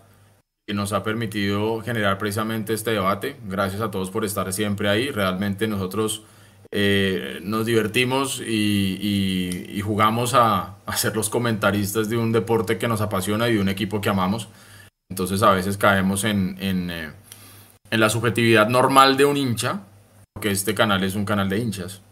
[0.66, 3.36] que nos ha permitido generar precisamente este debate.
[3.44, 5.10] Gracias a todos por estar siempre ahí.
[5.10, 6.24] Realmente nosotros
[6.72, 13.48] eh, nos divertimos y, jugamos a, ser los comentaristas de un deporte que nos apasiona
[13.48, 14.48] y de un equipo que amamos.
[15.08, 17.12] Entonces a veces caemos en, en, eh,
[17.90, 19.82] en la subjetividad normal de un hincha,
[20.34, 22.02] porque este canal es un canal de hinchas.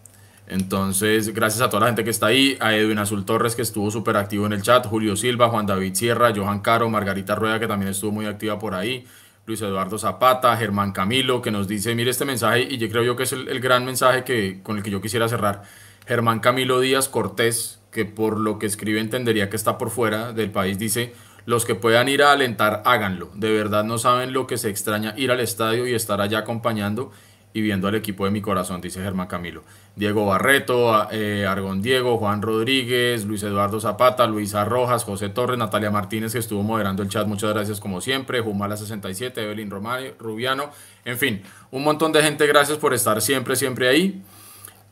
[0.47, 3.91] Entonces, gracias a toda la gente que está ahí, a Edwin Azul Torres que estuvo
[3.91, 7.67] súper activo en el chat, Julio Silva, Juan David Sierra, Johan Caro, Margarita Rueda que
[7.67, 9.07] también estuvo muy activa por ahí,
[9.47, 13.17] Luis Eduardo Zapata, Germán Camilo, que nos dice, mire este mensaje, y yo creo yo
[13.17, 15.63] que es el, gran mensaje que, con el que yo quisiera cerrar.
[16.07, 20.51] Germán Camilo Díaz Cortés, que por lo que escribe entendería que está por fuera del
[20.51, 21.13] país, dice,
[21.45, 23.31] los que puedan ir a alentar, háganlo.
[23.35, 27.13] De verdad no saben lo que se extraña ir al estadio y estar allá acompañando
[27.55, 29.63] y viendo al equipo de mi corazón, dice Germán Camilo.
[29.95, 35.93] Diego Barreto, eh, Argón Diego, Juan Rodríguez, Luis Eduardo Zapata, Luisa Rojas, José Torres, Natalia
[35.93, 40.71] Martínez, que estuvo moderando el chat, muchas gracias como siempre, Jumala67, Evelyn Romano, Rubiano,
[41.05, 44.21] en fin, un montón de gente, gracias por estar siempre, siempre ahí.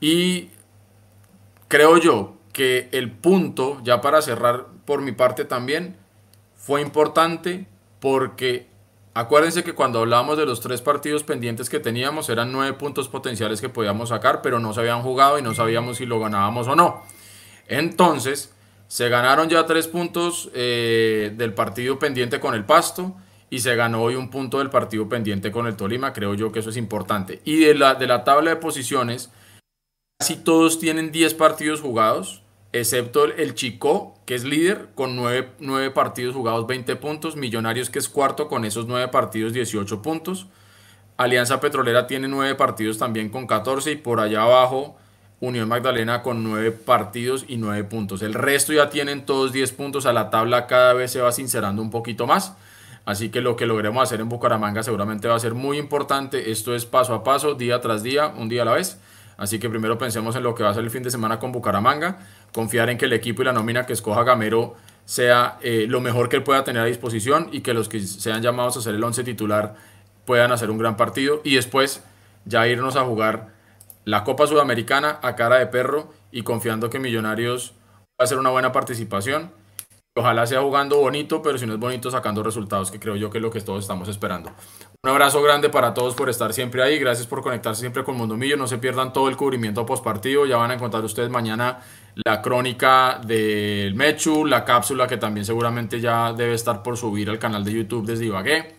[0.00, 0.50] Y
[1.66, 5.96] creo yo que el punto, ya para cerrar por mi parte también,
[6.54, 7.66] fue importante
[7.98, 8.71] porque
[9.14, 13.60] Acuérdense que cuando hablábamos de los tres partidos pendientes que teníamos, eran nueve puntos potenciales
[13.60, 16.74] que podíamos sacar, pero no se habían jugado y no sabíamos si lo ganábamos o
[16.74, 17.02] no.
[17.68, 18.54] Entonces,
[18.88, 23.14] se ganaron ya tres puntos eh, del partido pendiente con el Pasto
[23.50, 26.14] y se ganó hoy un punto del partido pendiente con el Tolima.
[26.14, 27.42] Creo yo que eso es importante.
[27.44, 29.30] Y de la, de la tabla de posiciones,
[30.18, 32.41] casi todos tienen 10 partidos jugados
[32.72, 37.36] excepto el Chico, que es líder, con 9, partidos jugados, 20 puntos.
[37.36, 40.46] Millonarios, que es cuarto, con esos 9 partidos, 18 puntos.
[41.16, 44.96] Alianza Petrolera tiene 9 partidos también con 14 y por allá abajo
[45.42, 48.22] Unión Magdalena con 9 partidos y 9 puntos.
[48.22, 50.06] El resto ya tienen todos 10 puntos.
[50.06, 52.54] A la tabla cada vez se va sincerando un poquito más.
[53.04, 56.52] Así que lo que logremos hacer en Bucaramanga seguramente va a ser muy importante.
[56.52, 59.00] Esto es paso a paso, día tras día, un día a la vez.
[59.36, 61.50] Así que primero pensemos en lo que va a ser el fin de semana con
[61.50, 62.20] Bucaramanga
[62.52, 64.74] confiar en que el equipo y la nómina que escoja Gamero
[65.04, 68.42] sea eh, lo mejor que él pueda tener a disposición y que los que sean
[68.42, 69.74] llamados a ser el 11 titular
[70.24, 72.02] puedan hacer un gran partido y después
[72.44, 73.52] ya irnos a jugar
[74.04, 78.50] la Copa Sudamericana a cara de perro y confiando que Millonarios va a hacer una
[78.50, 79.50] buena participación.
[80.14, 83.38] Ojalá sea jugando bonito, pero si no es bonito sacando resultados, que creo yo que
[83.38, 84.52] es lo que todos estamos esperando.
[85.02, 86.98] Un abrazo grande para todos por estar siempre ahí.
[86.98, 88.58] Gracias por conectarse siempre con Mundo Millo.
[88.58, 90.44] No se pierdan todo el cubrimiento post partido.
[90.44, 91.80] Ya van a encontrar ustedes mañana
[92.14, 97.38] la crónica del Mechu, la cápsula que también seguramente ya debe estar por subir al
[97.38, 98.76] canal de YouTube desde Ibagué.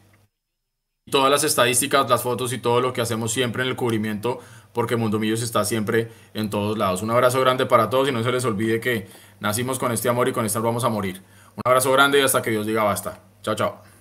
[1.10, 4.40] Todas las estadísticas, las fotos y todo lo que hacemos siempre en el cubrimiento,
[4.72, 7.02] porque Mundo Millos está siempre en todos lados.
[7.02, 9.08] Un abrazo grande para todos y no se les olvide que
[9.40, 11.22] nacimos con este amor y con este vamos a morir.
[11.56, 13.20] Un abrazo grande y hasta que Dios diga basta.
[13.42, 13.93] Chao, chao.